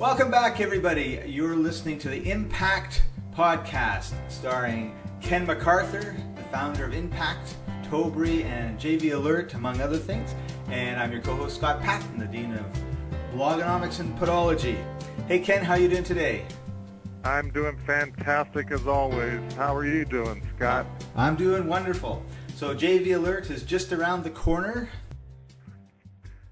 Welcome 0.00 0.28
back, 0.28 0.60
everybody. 0.60 1.22
You're 1.24 1.54
listening 1.54 2.00
to 2.00 2.08
the 2.08 2.28
Impact 2.28 3.04
Podcast, 3.32 4.12
starring 4.28 4.92
Ken 5.20 5.46
McArthur, 5.46 6.16
the 6.34 6.42
founder 6.50 6.84
of 6.84 6.92
Impact, 6.92 7.54
Tobri, 7.84 8.44
and 8.44 8.76
JV 8.76 9.14
Alert, 9.14 9.54
among 9.54 9.80
other 9.80 9.96
things. 9.96 10.34
And 10.68 10.98
I'm 10.98 11.12
your 11.12 11.20
co-host 11.20 11.58
Scott 11.58 11.80
Paton, 11.80 12.18
the 12.18 12.26
dean 12.26 12.54
of 12.54 12.66
blogonomics 13.32 14.00
and 14.00 14.18
podology. 14.18 14.84
Hey, 15.28 15.38
Ken, 15.38 15.64
how 15.64 15.76
you 15.76 15.88
doing 15.88 16.02
today? 16.02 16.44
I'm 17.22 17.50
doing 17.50 17.78
fantastic 17.86 18.72
as 18.72 18.88
always. 18.88 19.40
How 19.52 19.76
are 19.76 19.86
you 19.86 20.04
doing, 20.04 20.42
Scott? 20.56 20.86
I'm 21.14 21.36
doing 21.36 21.68
wonderful. 21.68 22.20
So 22.56 22.74
JV 22.74 23.14
Alert 23.14 23.48
is 23.48 23.62
just 23.62 23.92
around 23.92 24.24
the 24.24 24.30
corner. 24.30 24.88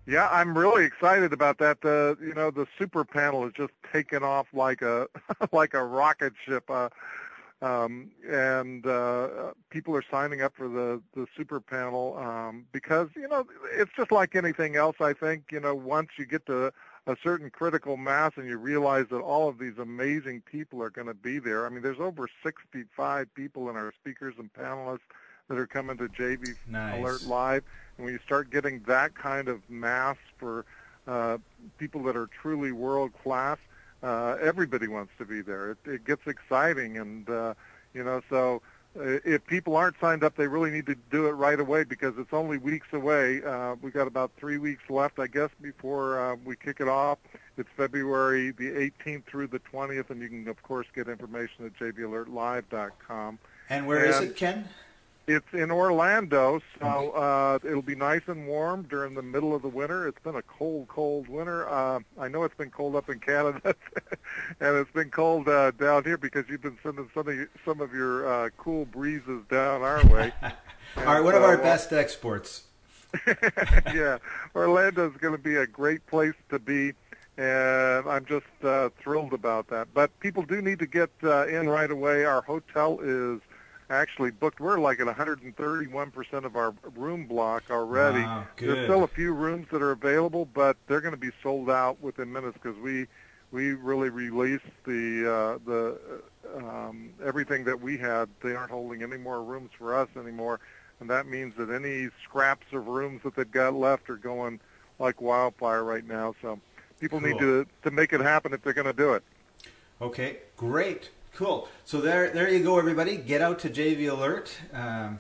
Yeah, 0.07 0.29
I'm 0.33 0.59
really 0.59 0.85
excited 0.85 1.33
about 1.33 1.59
that. 1.59 1.81
The 1.81 2.17
you 2.21 2.35
know 2.35 2.51
the 2.51 2.67
super 2.77 3.05
panel 3.05 3.47
is 3.47 3.53
just 3.53 3.73
taken 3.93 4.25
off 4.25 4.49
like 4.53 4.83
a 4.83 5.07
like 5.53 5.75
a 5.75 5.85
rocket 5.85 6.33
ship, 6.45 6.69
uh, 6.69 6.89
um, 7.61 8.11
and 8.29 8.85
uh, 8.85 9.53
people 9.71 9.95
are 9.95 10.03
signing 10.11 10.43
up 10.43 10.55
for 10.57 10.69
the 10.69 11.01
the 11.15 11.27
super 11.37 11.61
panel 11.61 12.17
um, 12.19 12.65
because 12.73 13.11
you 13.15 13.29
know 13.29 13.47
it's 13.73 13.93
just 13.97 14.11
like 14.11 14.35
anything 14.35 14.75
else. 14.75 14.97
I 15.01 15.13
think 15.13 15.45
you 15.53 15.61
know 15.61 15.75
once 15.75 16.09
you 16.19 16.27
get 16.27 16.47
to 16.47 16.73
a 17.07 17.17
certain 17.23 17.51
critical 17.51 17.97
mass 17.97 18.33
and 18.37 18.49
you 18.49 18.57
realize 18.59 19.07
that 19.11 19.21
all 19.21 19.49
of 19.49 19.59
these 19.59 19.79
amazing 19.79 20.41
people 20.43 20.83
are 20.83 20.91
going 20.91 21.09
to 21.09 21.15
be 21.15 21.39
there. 21.39 21.67
I 21.67 21.69
mean, 21.69 21.83
there's 21.83 21.99
over 21.99 22.29
65 22.45 23.35
people 23.35 23.69
in 23.69 23.77
our 23.77 23.93
speakers 24.01 24.35
and 24.39 24.53
panelists 24.53 25.01
that 25.53 25.59
are 25.59 25.67
coming 25.67 25.99
to 25.99 26.09
JV 26.09 26.55
nice. 26.67 26.99
Alert 26.99 27.25
Live. 27.25 27.65
And 27.97 28.07
when 28.07 28.15
you 28.15 28.21
start 28.25 28.51
getting 28.51 28.81
that 28.87 29.15
kind 29.15 29.49
of 29.49 29.61
mass 29.69 30.17
for 30.39 30.65
uh, 31.07 31.39
people 31.79 32.03
that 32.05 32.17
are 32.17 32.29
truly 32.41 32.73
world 32.73 33.13
class, 33.23 33.59
uh, 34.03 34.37
everybody 34.41 34.89
wants 34.89 35.13
to 35.19 35.27
be 35.27 35.43
there. 35.43 35.73
It, 35.73 35.79
it 35.85 36.05
gets 36.07 36.27
exciting, 36.27 36.99
and 36.99 37.29
uh, 37.29 37.55
you 37.93 38.03
know, 38.03 38.23
so 38.31 38.63
uh, 38.99 39.19
if 39.25 39.45
people 39.47 39.77
aren't 39.77 39.95
signed 40.01 40.25
up, 40.25 40.37
they 40.37 40.47
really 40.47 40.71
need 40.71 40.87
to 40.87 40.97
do 41.11 41.27
it 41.27 41.33
right 41.33 41.61
away 41.61 41.85
because 41.85 42.15
it's 42.19 42.33
only 42.33 42.57
weeks 42.57 42.89
away. 42.93 43.43
Uh, 43.45 43.77
we 43.81 43.91
got 43.91 44.07
about 44.07 44.33
three 44.39 44.59
weeks 44.59 44.83
left, 44.89 45.19
I 45.19 45.27
guess, 45.27 45.51
before 45.61 46.19
uh, 46.19 46.37
we 46.45 46.57
kick 46.57 46.81
it 46.81 46.89
off. 46.89 47.19
It's 47.59 47.69
February 47.77 48.51
the 48.53 48.71
18th 49.05 49.25
through 49.27 49.49
the 49.49 49.61
20th, 49.61 50.11
and 50.11 50.21
you 50.21 50.29
can, 50.29 50.49
of 50.49 50.61
course, 50.63 50.87
get 50.95 51.09
information 51.09 51.67
at 51.67 51.75
jvalertlive.com. 51.75 53.39
And 53.69 53.87
where 53.87 54.05
and, 54.05 54.15
is 54.15 54.21
it, 54.31 54.37
Ken? 54.37 54.69
It's 55.29 55.47
in 55.53 55.71
Orlando, 55.71 56.61
so 56.81 57.11
uh, 57.11 57.59
it'll 57.63 57.81
be 57.81 57.95
nice 57.95 58.23
and 58.27 58.49
warm 58.49 58.83
during 58.83 59.15
the 59.15 59.23
middle 59.23 59.55
of 59.55 59.63
the 59.63 59.69
winter. 59.69 60.09
It's 60.09 60.19
been 60.19 60.35
a 60.35 60.43
cold, 60.43 60.89
cold 60.89 61.29
winter. 61.29 61.69
Uh, 61.69 62.01
I 62.19 62.27
know 62.27 62.43
it's 62.43 62.57
been 62.57 62.71
cold 62.71 62.97
up 62.97 63.09
in 63.09 63.21
Canada, 63.21 63.61
and 64.61 64.77
it's 64.77 64.91
been 64.91 65.11
cold 65.11 65.49
uh, 65.49 65.71
down 65.73 66.03
here 66.03 66.17
because 66.17 66.49
you've 66.49 66.63
been 66.63 66.79
sending 66.83 67.09
some 67.15 67.29
of 67.29 67.37
your, 67.37 67.49
some 67.65 67.81
of 67.81 67.95
your 67.95 68.27
uh, 68.27 68.51
cool 68.57 68.85
breezes 68.87 69.43
down 69.49 69.83
our 69.83 70.05
way. 70.07 70.33
all 70.97 71.05
right, 71.05 71.21
one 71.21 71.37
of 71.37 71.45
our 71.45 71.57
best 71.57 71.93
exports. 71.93 72.65
yeah, 73.95 74.19
Orlando 74.57 75.09
is 75.09 75.17
going 75.19 75.37
to 75.37 75.43
be 75.43 75.55
a 75.55 75.69
great 75.69 76.05
place 76.09 76.35
to 76.49 76.59
be, 76.59 76.95
and 77.37 78.09
I'm 78.09 78.25
just 78.25 78.47
uh, 78.65 78.89
thrilled 78.99 79.35
about 79.35 79.69
that. 79.69 79.87
But 79.95 80.19
people 80.19 80.43
do 80.43 80.61
need 80.61 80.81
to 80.81 80.87
get 80.87 81.11
uh, 81.23 81.47
in 81.47 81.69
right 81.69 81.91
away. 81.93 82.25
Our 82.25 82.43
hotel 82.43 82.99
is 83.01 83.41
actually 83.93 84.31
booked. 84.31 84.61
We're 84.61 84.79
like 84.79 85.01
at 85.01 85.07
131% 85.07 86.45
of 86.45 86.57
our 86.57 86.75
room 86.97 87.27
block 87.27 87.65
already. 87.71 88.23
Wow, 88.23 88.47
There's 88.57 88.87
still 88.87 89.05
a 89.05 89.09
few 89.09 89.33
rooms 89.33 89.67
that 89.71 89.83
are 89.83 89.93
available, 89.93 90.47
but 90.47 90.77
they're 90.87 91.01
going 91.01 91.15
to 91.15 91.21
be 91.21 91.31
sold 91.43 91.71
out 91.71 92.01
within 92.01 92.33
minutes 92.33 92.59
because 92.61 92.79
we 92.79 93.07
we 93.53 93.75
really 93.75 94.09
released 94.09 94.65
the 94.85 95.31
uh, 95.31 95.59
the 95.67 95.99
um, 96.57 97.11
everything 97.25 97.65
that 97.65 97.81
we 97.81 97.99
had. 97.99 98.29
They 98.43 98.55
aren't 98.55 98.71
holding 98.71 99.03
any 99.03 99.19
more 99.19 99.43
rooms 99.43 99.71
for 99.79 99.95
us 99.95 100.09
anymore, 100.17 100.61
and 101.01 101.09
that 101.11 101.27
means 101.27 101.55
that 101.57 101.71
any 101.71 102.09
scraps 102.25 102.67
of 102.73 102.87
rooms 102.87 103.21
that 103.25 103.37
they've 103.37 103.51
got 103.51 103.75
left 103.75 104.09
are 104.09 104.17
going 104.17 104.59
like 104.99 105.21
wildfire 105.21 105.85
right 105.85 106.07
now. 106.07 106.35
So 106.41 106.59
people 106.99 107.21
cool. 107.21 107.29
need 107.29 107.39
to 107.41 107.67
to 107.83 107.91
make 107.91 108.13
it 108.13 108.21
happen 108.21 108.53
if 108.55 108.63
they're 108.63 108.73
going 108.73 108.87
to 108.87 108.93
do 108.93 109.13
it. 109.13 109.23
Okay, 110.01 110.39
great. 110.57 111.11
Cool. 111.35 111.69
So 111.85 112.01
there, 112.01 112.31
there 112.31 112.49
you 112.49 112.63
go, 112.63 112.79
everybody. 112.79 113.17
Get 113.17 113.41
out 113.41 113.59
to 113.61 113.71
JV 113.71 114.11
Alert. 114.11 114.55
Um, 114.73 115.19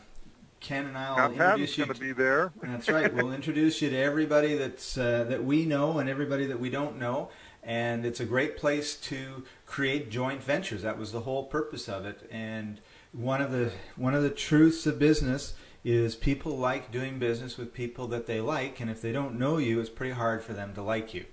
Ken 0.60 0.86
and 0.86 0.96
I 0.96 1.26
will 1.26 1.32
introduce 1.32 1.76
you. 1.76 1.86
going 1.86 1.94
to 1.94 2.00
be 2.00 2.12
there. 2.12 2.52
That's 2.62 2.88
right. 2.88 3.12
We'll 3.12 3.32
introduce 3.40 3.82
you 3.82 3.90
to 3.90 3.96
everybody 3.96 4.54
that's 4.54 4.96
uh, 4.96 5.24
that 5.24 5.44
we 5.44 5.64
know 5.64 5.98
and 5.98 6.08
everybody 6.08 6.46
that 6.46 6.60
we 6.60 6.70
don't 6.70 6.98
know. 6.98 7.30
And 7.64 8.04
it's 8.04 8.20
a 8.20 8.24
great 8.24 8.56
place 8.56 8.96
to 8.96 9.44
create 9.66 10.10
joint 10.10 10.42
ventures. 10.42 10.82
That 10.82 10.98
was 10.98 11.12
the 11.12 11.20
whole 11.20 11.44
purpose 11.44 11.88
of 11.88 12.04
it. 12.04 12.28
And 12.30 12.80
one 13.12 13.40
of 13.40 13.50
the 13.50 13.72
one 13.96 14.14
of 14.14 14.22
the 14.22 14.30
truths 14.30 14.86
of 14.86 14.98
business 14.98 15.54
is 15.84 16.14
people 16.14 16.56
like 16.56 16.92
doing 16.92 17.18
business 17.18 17.56
with 17.56 17.74
people 17.74 18.06
that 18.08 18.26
they 18.26 18.40
like, 18.40 18.80
and 18.80 18.88
if 18.88 19.02
they 19.02 19.12
don't 19.12 19.38
know 19.38 19.56
you, 19.56 19.80
it's 19.80 19.90
pretty 19.90 20.14
hard 20.14 20.44
for 20.44 20.52
them 20.52 20.74
to 20.74 20.82
like 20.82 21.12
you. 21.12 21.24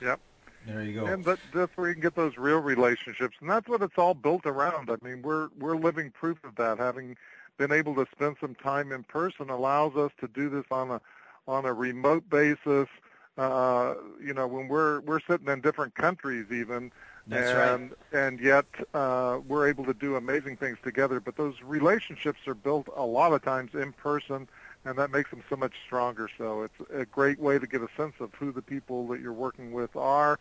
Yep. 0.00 0.20
There 0.68 0.82
you 0.82 1.00
go. 1.00 1.06
And 1.06 1.24
that, 1.24 1.38
that's 1.54 1.74
where 1.76 1.88
you 1.88 1.94
can 1.94 2.02
get 2.02 2.14
those 2.14 2.36
real 2.36 2.58
relationships, 2.58 3.36
and 3.40 3.48
that's 3.48 3.68
what 3.68 3.82
it's 3.82 3.96
all 3.96 4.12
built 4.14 4.44
around. 4.44 4.90
I 4.90 4.96
mean, 5.02 5.22
we're 5.22 5.48
we're 5.58 5.76
living 5.76 6.10
proof 6.10 6.44
of 6.44 6.56
that. 6.56 6.78
Having 6.78 7.16
been 7.56 7.72
able 7.72 7.94
to 7.94 8.06
spend 8.12 8.36
some 8.40 8.54
time 8.54 8.92
in 8.92 9.02
person 9.02 9.48
allows 9.48 9.96
us 9.96 10.12
to 10.20 10.28
do 10.28 10.50
this 10.50 10.64
on 10.70 10.90
a 10.90 11.00
on 11.46 11.64
a 11.64 11.72
remote 11.72 12.28
basis. 12.28 12.88
Uh, 13.38 13.94
you 14.22 14.34
know, 14.34 14.46
when 14.46 14.68
we're 14.68 15.00
we're 15.00 15.20
sitting 15.20 15.48
in 15.48 15.60
different 15.60 15.94
countries, 15.94 16.46
even. 16.52 16.92
That's 17.30 17.50
and 17.50 17.90
right. 17.90 18.22
and 18.24 18.40
yet 18.40 18.64
uh, 18.94 19.40
we're 19.46 19.68
able 19.68 19.84
to 19.84 19.92
do 19.92 20.16
amazing 20.16 20.56
things 20.56 20.78
together. 20.82 21.20
But 21.20 21.36
those 21.36 21.56
relationships 21.62 22.40
are 22.46 22.54
built 22.54 22.88
a 22.96 23.04
lot 23.04 23.34
of 23.34 23.42
times 23.42 23.74
in 23.74 23.92
person, 23.92 24.48
and 24.86 24.96
that 24.96 25.10
makes 25.10 25.28
them 25.30 25.42
so 25.50 25.56
much 25.56 25.74
stronger. 25.84 26.30
So 26.38 26.62
it's 26.62 26.90
a 26.90 27.04
great 27.04 27.38
way 27.38 27.58
to 27.58 27.66
get 27.66 27.82
a 27.82 27.88
sense 27.98 28.14
of 28.20 28.32
who 28.32 28.50
the 28.50 28.62
people 28.62 29.06
that 29.08 29.20
you're 29.20 29.34
working 29.34 29.72
with 29.72 29.94
are, 29.94 30.38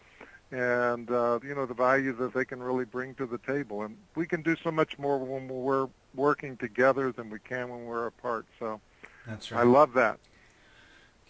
and 0.52 1.12
uh, 1.12 1.40
you 1.44 1.56
know 1.56 1.66
the 1.66 1.74
value 1.74 2.14
that 2.14 2.34
they 2.34 2.46
can 2.46 2.62
really 2.62 2.86
bring 2.86 3.16
to 3.16 3.26
the 3.26 3.38
table. 3.40 3.84
And 3.84 3.98
we 4.16 4.26
can 4.26 4.42
do 4.42 4.56
so 4.64 4.72
much 4.72 4.98
more 4.98 5.18
when 5.18 5.48
we're 5.48 5.88
working 6.16 6.58
together 6.58 7.12
than 7.12 7.30
we 7.30 7.40
can 7.40 7.70
when 7.70 7.86
we're 7.86 8.08
apart. 8.08 8.46
So 8.60 8.80
that's 9.26 9.52
right. 9.52 9.62
I 9.62 9.64
love 9.64 9.94
that. 9.94 10.20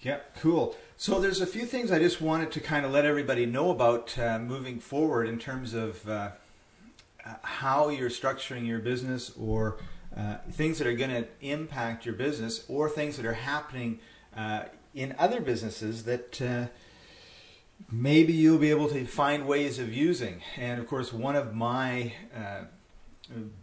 Yeah, 0.02 0.20
cool. 0.40 0.76
So 0.96 1.20
there's 1.20 1.42
a 1.42 1.48
few 1.48 1.66
things 1.66 1.92
I 1.92 1.98
just 1.98 2.22
wanted 2.22 2.52
to 2.52 2.60
kind 2.60 2.86
of 2.86 2.92
let 2.92 3.06
everybody 3.06 3.48
know 3.48 3.72
about 3.72 4.18
uh, 4.18 4.38
moving 4.38 4.80
forward 4.80 5.28
in 5.28 5.40
terms 5.40 5.74
of 5.74 6.08
uh, 6.08 6.32
how 7.42 7.90
you're 7.90 8.10
structuring 8.10 8.68
your 8.68 8.80
business 8.80 9.32
or 9.38 9.78
uh, 10.16 10.38
things 10.52 10.78
that 10.78 10.88
are 10.88 10.96
going 10.96 11.10
to 11.10 11.28
impact 11.42 12.06
your 12.06 12.16
business 12.16 12.64
or 12.68 12.90
things 12.90 13.18
that 13.18 13.26
are 13.26 13.34
happening 13.34 14.00
uh, 14.36 14.64
in 14.94 15.16
other 15.18 15.42
businesses 15.42 16.04
that 16.04 16.42
uh, 16.42 16.68
maybe 17.92 18.34
you'll 18.34 18.58
be 18.58 18.70
able 18.70 18.90
to 18.90 19.06
find 19.06 19.48
ways 19.48 19.80
of 19.80 19.94
using. 19.94 20.42
And 20.58 20.80
of 20.80 20.88
course, 20.88 21.14
one 21.14 21.36
of 21.36 21.56
my 21.56 22.14
uh, 22.36 22.66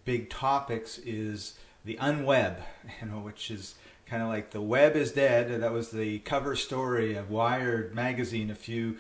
big 0.05 0.31
topics 0.31 0.99
is 0.99 1.59
the 1.85 1.97
unweb, 1.97 2.59
you 3.01 3.09
know, 3.09 3.19
which 3.19 3.51
is 3.51 3.75
kind 4.07 4.23
of 4.23 4.29
like 4.29 4.51
the 4.51 4.61
web 4.61 4.97
is 4.97 5.13
dead. 5.13 5.61
That 5.61 5.73
was 5.73 5.91
the 5.91 6.19
cover 6.21 6.57
story 6.57 7.17
of 7.17 7.31
Wired 7.31 7.95
magazine 7.95 8.51
a 8.51 8.55
few 8.55 8.97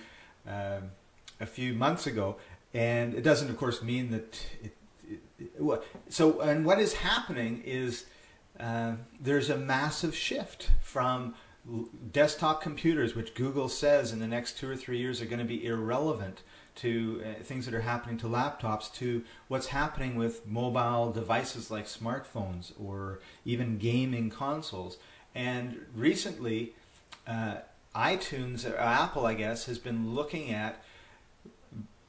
uh, 0.48 0.80
a 1.40 1.46
few 1.46 1.74
months 1.74 2.06
ago, 2.06 2.36
and 2.72 3.14
it 3.14 3.22
doesn't, 3.22 3.48
of 3.50 3.56
course, 3.56 3.82
mean 3.82 4.10
that 4.10 4.40
it. 4.62 4.76
it, 5.08 5.20
it 5.58 5.82
so, 6.08 6.40
and 6.40 6.64
what 6.64 6.78
is 6.78 6.94
happening 6.94 7.62
is 7.64 8.04
uh, 8.60 8.92
there's 9.20 9.50
a 9.50 9.56
massive 9.56 10.14
shift 10.14 10.70
from 10.80 11.34
desktop 12.12 12.60
computers, 12.60 13.14
which 13.14 13.34
Google 13.34 13.68
says 13.68 14.12
in 14.12 14.18
the 14.18 14.26
next 14.26 14.58
two 14.58 14.70
or 14.70 14.76
three 14.76 14.98
years 14.98 15.20
are 15.22 15.26
going 15.26 15.38
to 15.38 15.44
be 15.44 15.64
irrelevant 15.64 16.42
to 16.76 17.22
uh, 17.24 17.42
things 17.42 17.66
that 17.66 17.74
are 17.74 17.82
happening 17.82 18.18
to 18.18 18.26
laptops, 18.26 18.92
to 18.94 19.22
what's 19.48 19.68
happening 19.68 20.16
with 20.16 20.46
mobile 20.46 21.12
devices 21.12 21.70
like 21.70 21.86
smartphones 21.86 22.72
or 22.82 23.20
even 23.44 23.78
gaming 23.78 24.28
consoles. 24.28 24.98
And 25.34 25.86
recently, 25.94 26.74
uh, 27.26 27.56
iTunes, 27.94 28.68
or 28.68 28.76
Apple, 28.76 29.24
I 29.24 29.34
guess, 29.34 29.66
has 29.66 29.78
been 29.78 30.14
looking 30.14 30.50
at 30.50 30.82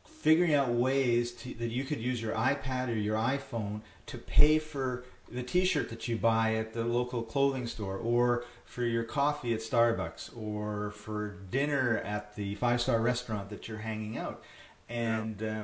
figuring 0.05 0.55
out 0.55 0.69
ways 0.69 1.31
to, 1.31 1.53
that 1.53 1.69
you 1.69 1.83
could 1.83 1.99
use 2.01 2.21
your 2.21 2.33
iPad 2.33 2.89
or 2.89 2.95
your 2.95 3.17
iPhone 3.17 3.81
to 4.07 4.17
pay 4.17 4.57
for 4.57 5.03
the 5.31 5.43
t-shirt 5.43 5.89
that 5.89 6.07
you 6.07 6.17
buy 6.17 6.55
at 6.55 6.73
the 6.73 6.83
local 6.83 7.21
clothing 7.21 7.67
store 7.67 7.97
or 7.97 8.43
for 8.65 8.83
your 8.83 9.03
coffee 9.03 9.53
at 9.53 9.61
Starbucks 9.61 10.35
or 10.35 10.91
for 10.91 11.37
dinner 11.49 11.97
at 11.99 12.35
the 12.35 12.55
five-star 12.55 12.99
restaurant 12.99 13.49
that 13.49 13.67
you're 13.67 13.79
hanging 13.79 14.17
out 14.17 14.43
and 14.89 15.41
uh, 15.41 15.63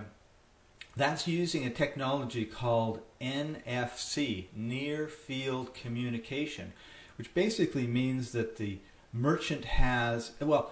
that's 0.96 1.28
using 1.28 1.66
a 1.66 1.70
technology 1.70 2.46
called 2.46 3.02
NFC, 3.20 4.48
Near 4.56 5.08
Field 5.08 5.74
Communication, 5.74 6.74
which 7.18 7.34
basically 7.34 7.88
means 7.88 8.32
that 8.32 8.58
the 8.58 8.80
merchant 9.14 9.66
has. 9.66 10.32
Well, 10.40 10.72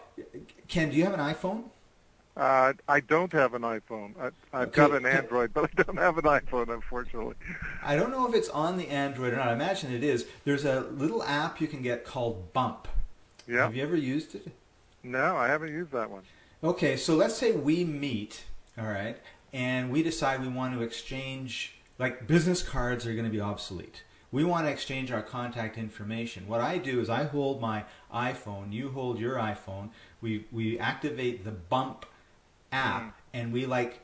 Ken, 0.68 0.90
do 0.90 0.98
you 0.98 1.04
have 1.04 1.14
an 1.14 1.20
iPhone? 1.20 1.66
Uh, 2.38 2.74
I 2.88 3.00
don't 3.02 3.34
have 3.34 3.54
an 3.54 3.64
iPhone. 3.64 4.14
I, 4.20 4.28
I've 4.54 4.68
Okay. 4.70 4.76
got 4.78 4.92
an 4.94 5.06
Android, 5.06 5.54
but 5.54 5.70
I 5.78 5.84
don't 5.84 5.98
have 5.98 6.18
an 6.18 6.24
iPhone, 6.24 6.70
unfortunately. 6.74 7.36
I 7.84 7.96
don't 7.96 8.12
know 8.12 8.28
if 8.30 8.34
it's 8.34 8.50
on 8.50 8.78
the 8.78 8.88
Android 8.88 9.34
or 9.34 9.38
not. 9.38 9.50
I 9.50 9.54
imagine 9.54 9.92
it 9.92 10.04
is. 10.04 10.26
There's 10.46 10.64
a 10.64 10.82
little 10.82 11.22
app 11.24 11.60
you 11.60 11.68
can 11.68 11.82
get 11.82 12.06
called 12.06 12.54
Bump. 12.54 12.88
Yeah. 13.48 13.64
Have 13.64 13.76
you 13.76 13.84
ever 13.84 13.96
used 13.96 14.36
it? 14.36 14.48
No, 15.04 15.36
I 15.36 15.48
haven't 15.48 15.70
used 15.74 15.92
that 15.92 16.10
one. 16.10 16.24
Okay, 16.64 16.96
so 16.98 17.16
let's 17.16 17.36
say 17.36 17.52
we 17.54 17.84
meet, 17.84 18.44
all 18.78 18.88
right, 18.88 19.18
and 19.54 19.92
we 19.92 20.04
decide 20.04 20.42
we 20.42 20.50
want 20.50 20.74
to 20.76 20.82
exchange, 20.82 21.76
like 21.98 22.28
business 22.28 22.62
cards 22.62 23.06
are 23.08 23.14
going 23.14 23.26
to 23.26 23.32
be 23.32 23.40
obsolete. 23.42 24.04
We 24.32 24.44
want 24.44 24.68
to 24.68 24.72
exchange 24.72 25.12
our 25.12 25.24
contact 25.24 25.78
information. 25.78 26.48
What 26.48 26.62
I 26.62 26.78
do 26.78 27.00
is 27.00 27.10
I 27.10 27.24
hold 27.24 27.60
my 27.62 27.86
iPhone, 28.14 28.72
you 28.72 28.92
hold 28.92 29.20
your 29.20 29.36
iPhone, 29.38 29.90
we, 30.22 30.46
we 30.52 30.78
activate 30.78 31.44
the 31.46 31.52
Bump 31.52 32.06
app, 32.72 33.20
and 33.34 33.52
we 33.54 33.66
like 33.66 34.00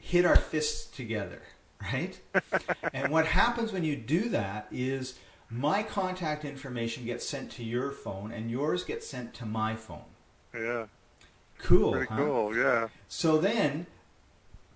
hit 0.00 0.24
our 0.24 0.36
fists 0.36 0.86
together, 0.86 1.42
right? 1.82 2.20
and 2.92 3.12
what 3.12 3.26
happens 3.26 3.72
when 3.72 3.84
you 3.84 3.96
do 3.96 4.28
that 4.30 4.68
is 4.70 5.18
my 5.50 5.82
contact 5.82 6.44
information 6.44 7.04
gets 7.04 7.28
sent 7.28 7.50
to 7.52 7.64
your 7.64 7.90
phone, 7.90 8.32
and 8.32 8.50
yours 8.50 8.84
gets 8.84 9.06
sent 9.06 9.34
to 9.34 9.46
my 9.46 9.76
phone. 9.76 10.04
Yeah. 10.54 10.86
Cool. 11.58 11.92
Pretty 11.92 12.06
huh? 12.06 12.16
cool. 12.16 12.56
Yeah. 12.56 12.88
So 13.08 13.38
then 13.38 13.86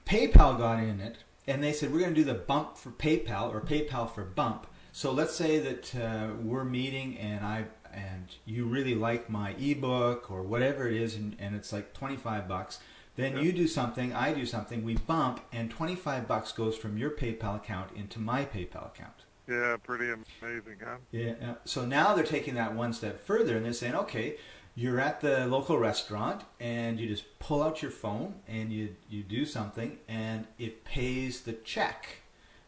PayPal 0.06 0.56
got 0.56 0.78
in 0.78 1.00
it 1.00 1.16
and 1.46 1.62
they 1.62 1.72
said, 1.72 1.92
we're 1.92 2.00
going 2.00 2.14
to 2.14 2.20
do 2.20 2.24
the 2.24 2.34
bump 2.34 2.76
for 2.76 2.90
PayPal 2.90 3.52
or 3.52 3.60
PayPal 3.60 4.10
for 4.10 4.24
bump. 4.24 4.66
So 4.92 5.12
let's 5.12 5.34
say 5.34 5.58
that 5.58 5.94
uh, 5.94 6.34
we're 6.40 6.64
meeting 6.64 7.18
and 7.18 7.44
I 7.44 7.66
and 7.92 8.34
you 8.44 8.66
really 8.66 8.94
like 8.94 9.30
my 9.30 9.54
ebook 9.58 10.30
or 10.30 10.42
whatever 10.42 10.86
it 10.86 10.94
is 10.94 11.14
and, 11.14 11.34
and 11.38 11.56
it's 11.56 11.72
like 11.72 11.94
25 11.94 12.46
bucks. 12.46 12.78
Then 13.16 13.36
Yeah. 13.36 13.42
you 13.42 13.52
do 13.52 13.66
something, 13.66 14.12
I 14.14 14.32
do 14.32 14.46
something, 14.46 14.84
we 14.84 14.96
bump 14.96 15.40
and 15.52 15.70
25 15.70 16.28
bucks 16.28 16.52
goes 16.52 16.76
from 16.76 16.96
your 16.98 17.10
PayPal 17.10 17.56
account 17.56 17.90
into 17.96 18.18
my 18.20 18.44
PayPal 18.44 18.86
account. 18.86 19.24
Yeah. 19.48 19.76
Pretty 19.82 20.06
amazing, 20.10 20.76
huh? 20.84 20.96
Yeah. 21.10 21.54
So 21.64 21.86
now 21.86 22.14
they're 22.14 22.24
taking 22.24 22.54
that 22.54 22.74
one 22.74 22.92
step 22.92 23.18
further 23.24 23.56
and 23.56 23.64
they're 23.64 23.72
saying, 23.72 23.94
okay, 23.94 24.36
you're 24.74 25.00
at 25.00 25.22
the 25.22 25.46
local 25.46 25.78
restaurant 25.78 26.44
and 26.60 27.00
you 27.00 27.08
just 27.08 27.38
pull 27.38 27.62
out 27.62 27.80
your 27.80 27.90
phone 27.90 28.34
and 28.46 28.70
you 28.72 28.96
you 29.08 29.22
do 29.22 29.46
something 29.46 29.98
and 30.06 30.46
it 30.58 30.84
pays 30.84 31.42
the 31.42 31.54
check 31.54 32.18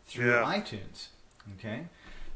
through 0.06 0.30
Yeah. 0.30 0.44
iTunes. 0.44 1.08
Okay. 1.58 1.86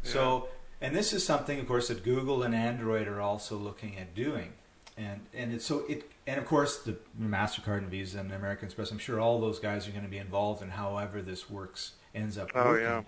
So 0.02 0.48
and 0.82 0.94
this 0.96 1.12
is 1.12 1.24
something, 1.24 1.60
of 1.60 1.66
course, 1.68 1.88
that 1.88 2.02
Google 2.02 2.42
and 2.42 2.54
Android 2.54 3.06
are 3.08 3.20
also 3.20 3.56
looking 3.56 3.96
at 3.96 4.14
doing. 4.14 4.54
And 4.96 5.20
and 5.32 5.52
it's 5.54 5.64
so 5.64 5.84
it 5.88 6.10
and 6.26 6.38
of 6.38 6.46
course 6.46 6.78
the 6.78 6.96
Mastercard 7.20 7.78
and 7.78 7.88
Visa 7.88 8.18
and 8.20 8.30
American 8.32 8.66
Express. 8.66 8.90
I'm 8.90 8.98
sure 8.98 9.18
all 9.20 9.40
those 9.40 9.58
guys 9.58 9.88
are 9.88 9.90
going 9.90 10.04
to 10.04 10.10
be 10.10 10.18
involved 10.18 10.62
in 10.62 10.70
however 10.70 11.22
this 11.22 11.48
works 11.48 11.92
ends 12.14 12.36
up 12.36 12.50
Oh, 12.54 12.64
working. 12.66 12.84
yeah. 12.84 13.02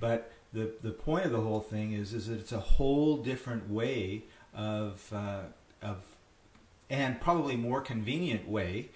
But 0.00 0.32
the 0.52 0.72
the 0.82 0.92
point 0.92 1.26
of 1.26 1.32
the 1.32 1.40
whole 1.42 1.60
thing 1.60 1.92
is 1.92 2.14
is 2.14 2.28
that 2.28 2.38
it's 2.40 2.52
a 2.52 2.60
whole 2.60 3.18
different 3.18 3.68
way 3.70 4.24
of 4.54 5.12
uh, 5.12 5.42
of 5.82 5.98
and 6.88 7.20
probably 7.20 7.56
more 7.56 7.80
convenient 7.82 8.48
way 8.48 8.88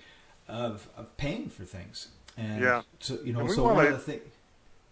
of 0.48 0.88
of 0.96 1.14
paying 1.18 1.48
for 1.50 1.64
things. 1.64 2.08
And 2.38 2.62
Yeah. 2.62 2.82
so 3.00 3.18
you 3.22 3.32
know 3.34 3.46
so 3.48 3.64
one 3.64 3.86
of 3.86 3.92
the 3.92 3.98
things. 3.98 4.22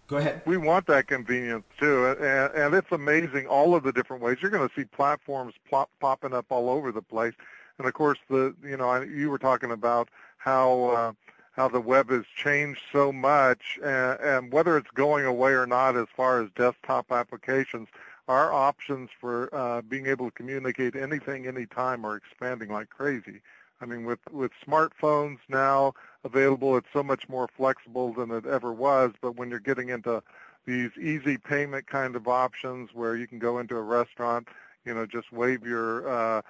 Go 0.08 0.16
ahead. 0.16 0.40
We 0.46 0.56
want 0.56 0.87
that 0.87 1.06
convenience 1.06 1.66
too, 1.78 2.06
and, 2.06 2.55
and 2.55 2.75
it's 2.75 2.90
amazing 2.90 3.46
all 3.46 3.75
of 3.75 3.82
the 3.82 3.93
different 3.93 4.22
ways. 4.22 4.38
You're 4.40 4.50
going 4.50 4.66
to 4.66 4.75
see 4.75 4.84
platforms 4.87 5.52
plop, 5.69 5.90
popping 6.00 6.32
up 6.32 6.46
all 6.49 6.70
over 6.70 6.90
the 6.90 7.02
place, 7.02 7.34
and 7.76 7.87
of 7.87 7.93
course, 7.93 8.19
the 8.31 8.55
you 8.64 8.78
know 8.78 8.88
I- 8.88 9.05
you 9.05 9.28
were 9.28 9.38
talking 9.38 9.70
about 9.70 10.08
how 10.38 10.84
uh, 10.84 11.12
how 11.52 11.69
the 11.69 11.81
web 11.81 12.08
has 12.08 12.25
changed 12.34 12.81
so 12.90 13.12
much, 13.12 13.78
and, 13.84 14.19
and 14.20 14.52
whether 14.52 14.78
it's 14.78 14.90
going 14.94 15.26
away 15.26 15.52
or 15.52 15.66
not, 15.66 15.94
as 15.94 16.06
far 16.16 16.43
as 16.43 16.49
desktop 16.56 17.12
applications, 17.12 17.88
our 18.28 18.50
options 18.50 19.11
for 19.20 19.54
uh, 19.54 19.82
being 19.82 20.06
able 20.06 20.25
to 20.26 20.31
communicate 20.32 20.96
anything, 20.96 21.46
anytime, 21.46 22.06
are 22.06 22.16
expanding 22.16 22.70
like 22.70 22.88
crazy. 22.88 23.43
I 23.80 23.86
mean, 23.86 24.04
with 24.04 24.20
with 24.30 24.52
smartphones 24.66 25.38
now 25.48 25.94
available, 26.25 26.76
it's 26.76 26.88
so 26.92 27.02
much 27.02 27.28
more 27.28 27.48
flexible 27.56 28.12
than 28.12 28.30
it 28.30 28.46
ever 28.46 28.72
was. 28.72 29.12
But 29.20 29.36
when 29.36 29.50
you're 29.50 29.60
getting 29.60 29.88
into 29.90 30.22
these 30.66 30.90
easy 31.00 31.38
payment 31.38 31.86
kind 31.86 32.16
of 32.16 32.28
options, 32.28 32.90
where 32.92 33.16
you 33.16 33.26
can 33.26 33.38
go 33.38 33.58
into 33.58 33.76
a 33.76 33.82
restaurant, 33.82 34.48
you 34.84 34.94
know, 34.94 35.06
just 35.06 35.32
wave 35.32 35.64
your 35.64 36.08
uh, 36.08 36.42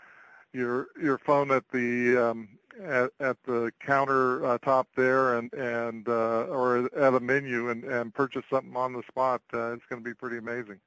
your 0.52 0.88
your 1.00 1.18
phone 1.18 1.50
at 1.50 1.68
the 1.70 2.16
um, 2.16 2.48
at, 2.82 3.10
at 3.20 3.36
the 3.44 3.72
counter 3.84 4.44
uh, 4.44 4.58
top 4.58 4.88
there, 4.96 5.36
and 5.36 5.52
and 5.52 6.08
uh, 6.08 6.44
or 6.44 6.88
at 6.96 7.14
a 7.14 7.20
menu, 7.20 7.70
and 7.70 7.84
and 7.84 8.14
purchase 8.14 8.44
something 8.50 8.76
on 8.76 8.92
the 8.92 9.02
spot. 9.08 9.42
Uh, 9.52 9.72
it's 9.72 9.84
going 9.86 10.02
to 10.02 10.08
be 10.08 10.14
pretty 10.14 10.38
amazing. 10.38 10.80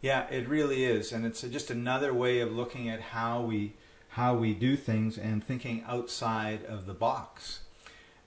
Yeah, 0.00 0.28
it 0.28 0.46
really 0.48 0.84
is, 0.84 1.12
and 1.12 1.24
it's 1.24 1.40
just 1.40 1.70
another 1.70 2.12
way 2.12 2.40
of 2.40 2.52
looking 2.52 2.90
at 2.90 3.00
how 3.00 3.40
we 3.40 3.72
how 4.14 4.34
we 4.36 4.54
do 4.54 4.76
things 4.76 5.18
and 5.18 5.42
thinking 5.42 5.82
outside 5.88 6.64
of 6.66 6.86
the 6.86 6.94
box. 6.94 7.60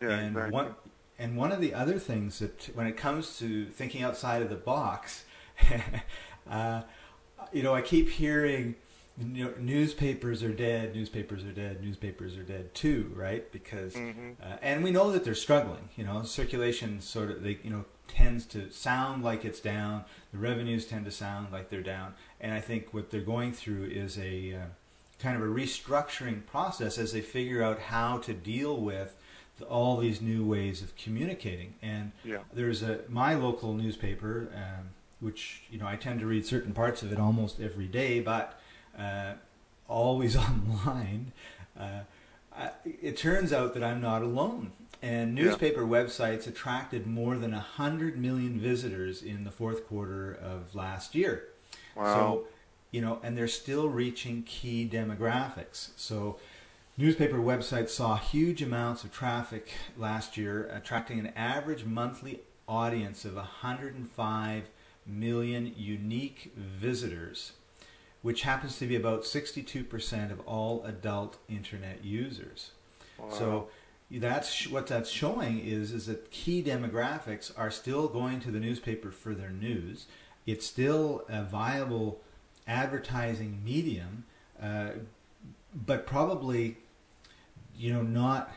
Yeah, 0.02 0.10
and 0.10 0.28
exactly. 0.36 0.52
one 0.52 0.76
and 1.18 1.38
one 1.38 1.52
of 1.52 1.62
the 1.62 1.74
other 1.74 1.98
things 1.98 2.40
that 2.40 2.70
when 2.76 2.88
it 2.88 2.98
comes 2.98 3.40
to 3.40 3.66
thinking 3.68 4.04
outside 4.04 4.42
of 4.42 4.50
the 4.50 4.56
box, 4.56 5.24
uh, 6.50 6.82
you 7.52 7.64
know, 7.64 7.74
I 7.74 7.82
keep 7.82 8.10
hearing 8.10 8.76
you 9.20 9.46
know, 9.46 9.54
newspapers 9.60 10.44
are 10.44 10.54
dead, 10.54 10.94
newspapers 10.94 11.44
are 11.44 11.52
dead, 11.52 11.82
newspapers 11.82 12.38
are 12.38 12.44
dead 12.44 12.76
too, 12.76 13.12
right? 13.16 13.52
Because 13.52 13.96
Mhm. 13.96 14.36
uh, 14.40 14.58
and 14.62 14.84
we 14.84 14.92
know 14.92 15.12
that 15.12 15.24
they're 15.24 15.34
struggling. 15.34 15.90
You 15.96 16.04
know, 16.04 16.22
circulation 16.24 17.00
sort 17.02 17.32
of 17.32 17.44
they 17.44 17.58
you 17.64 17.72
know 17.72 17.86
tends 18.08 18.46
to 18.48 18.70
sound 18.72 19.24
like 19.24 19.44
it's 19.46 19.60
down. 19.62 20.04
The 20.34 20.38
revenues 20.38 20.86
tend 20.86 21.06
to 21.06 21.12
sound 21.12 21.52
like 21.52 21.70
they're 21.70 21.82
down, 21.82 22.14
and 22.40 22.54
I 22.54 22.60
think 22.62 22.94
what 22.94 23.10
they're 23.10 23.22
going 23.22 23.54
through 23.54 23.86
is 23.86 24.20
a 24.20 24.54
uh, 24.54 24.66
kind 25.20 25.36
of 25.36 25.42
a 25.42 25.52
restructuring 25.52 26.46
process 26.46 26.98
as 26.98 27.12
they 27.14 27.22
figure 27.22 27.64
out 27.64 27.80
how 27.80 28.18
to 28.20 28.34
deal 28.34 28.78
with 28.80 29.16
all 29.68 29.98
these 29.98 30.22
new 30.22 30.46
ways 30.46 30.82
of 30.84 30.96
communicating. 30.96 31.74
And 31.82 32.12
Yeah. 32.24 32.40
there's 32.54 32.84
a 32.84 33.00
my 33.10 33.34
local 33.34 33.74
newspaper, 33.74 34.50
um, 34.56 34.90
which 35.20 35.64
you 35.72 35.80
know 35.80 35.88
I 35.88 35.96
tend 35.96 36.20
to 36.20 36.28
read 36.28 36.46
certain 36.46 36.74
parts 36.74 37.02
of 37.02 37.12
it 37.12 37.20
almost 37.20 37.60
every 37.60 37.88
day, 37.88 38.20
but 38.20 38.60
uh, 38.98 39.34
always 39.88 40.36
online. 40.48 41.32
Uh, 41.80 42.02
I, 42.56 42.72
it 42.86 43.18
turns 43.18 43.52
out 43.54 43.74
that 43.74 43.84
I'm 43.84 44.02
not 44.02 44.22
alone. 44.22 44.72
And 45.02 45.38
Yeah. 45.38 45.46
newspaper 45.46 45.82
websites 45.84 46.48
attracted 46.48 47.06
more 47.06 47.38
than 47.38 47.52
100 47.52 48.18
million 48.18 48.60
visitors 48.60 49.22
in 49.22 49.44
the 49.44 49.52
fourth 49.52 49.88
quarter 49.88 50.32
of 50.34 50.74
last 50.76 51.14
year. 51.16 51.50
Wow. 51.96 52.14
So, 52.14 52.48
you 52.92 53.02
know, 53.02 53.20
and 53.24 53.38
they're 53.38 53.48
still 53.48 53.90
reaching 53.90 54.44
key 54.44 54.90
demographics. 54.92 55.90
So, 55.96 56.38
newspaper 56.98 57.38
websites 57.38 57.90
saw 57.90 58.18
huge 58.18 58.62
amounts 58.62 59.04
of 59.04 59.12
traffic 59.12 59.74
last 59.98 60.38
year, 60.38 60.70
attracting 60.74 61.20
an 61.20 61.28
average 61.36 61.86
monthly 61.86 62.42
audience 62.68 63.26
of 63.26 63.36
105 63.36 64.64
million 65.06 65.74
unique 65.76 66.52
visitors, 66.56 67.54
which 68.22 68.42
happens 68.42 68.78
to 68.80 68.88
be 68.88 68.96
about 68.96 69.24
62% 69.24 70.32
of 70.32 70.40
all 70.42 70.84
adult 70.84 71.38
internet 71.48 72.04
users. 72.04 72.72
Wow. 73.18 73.30
So 73.30 73.68
that's 74.10 74.68
what 74.68 74.88
that's 74.88 75.10
showing 75.10 75.60
is 75.60 75.92
is 75.92 76.06
that 76.06 76.32
key 76.32 76.64
demographics 76.64 77.52
are 77.58 77.72
still 77.72 78.08
going 78.08 78.40
to 78.42 78.52
the 78.52 78.60
newspaper 78.60 79.12
for 79.12 79.34
their 79.34 79.50
news. 79.50 80.06
It's 80.46 80.66
still 80.66 81.26
a 81.28 81.44
viable 81.44 82.22
advertising 82.68 83.62
medium, 83.64 84.26
uh, 84.62 84.90
but 85.74 86.06
probably 86.06 86.78
you 87.76 87.94
know 87.94 88.02
not 88.02 88.52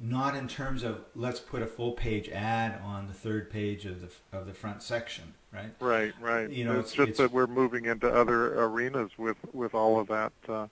not 0.00 0.34
in 0.34 0.48
terms 0.48 0.82
of 0.82 1.04
let's 1.14 1.38
put 1.40 1.62
a 1.62 1.66
full 1.66 1.92
page 1.92 2.28
ad 2.30 2.80
on 2.82 3.06
the 3.06 3.12
third 3.14 3.50
page 3.50 3.84
of 3.86 4.00
the 4.00 4.08
of 4.36 4.46
the 4.46 4.54
front 4.54 4.82
section, 4.82 5.34
right? 5.52 5.70
Right, 5.80 6.12
right. 6.20 6.50
You 6.50 6.64
know, 6.64 6.78
it's, 6.80 6.92
it's- 6.92 6.96
just 7.08 7.08
it's- 7.10 7.18
that 7.18 7.32
we're 7.32 7.46
moving 7.46 7.84
into 7.84 8.08
other 8.12 8.60
arenas 8.60 9.10
with 9.18 9.36
with 9.52 9.74
all 9.74 10.00
of 10.00 10.08
that 10.08 10.32
uh, 10.48 10.66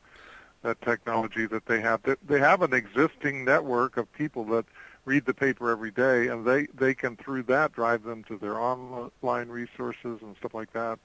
that 0.63 0.81
technology 0.83 1.47
that 1.47 1.67
they 1.67 1.81
have. 1.81 2.03
They- 2.03 2.17
They 2.27 2.41
have 2.41 2.63
an 2.63 2.73
existing 2.73 3.45
network 3.45 3.97
of 3.97 4.13
people 4.13 4.45
that 4.47 4.65
read 5.07 5.25
the 5.25 5.33
paper 5.35 5.71
every 5.71 5.91
day, 5.91 6.27
and 6.29 6.45
they 6.47 6.67
they 6.75 6.95
can 6.95 7.17
through 7.17 7.45
that 7.45 7.73
drive 7.73 8.03
them 8.03 8.25
to 8.25 8.37
their 8.37 8.59
online 8.59 9.49
resources 9.49 10.19
and 10.23 10.37
stuff 10.39 10.55
like 10.55 10.73
that. 10.73 10.99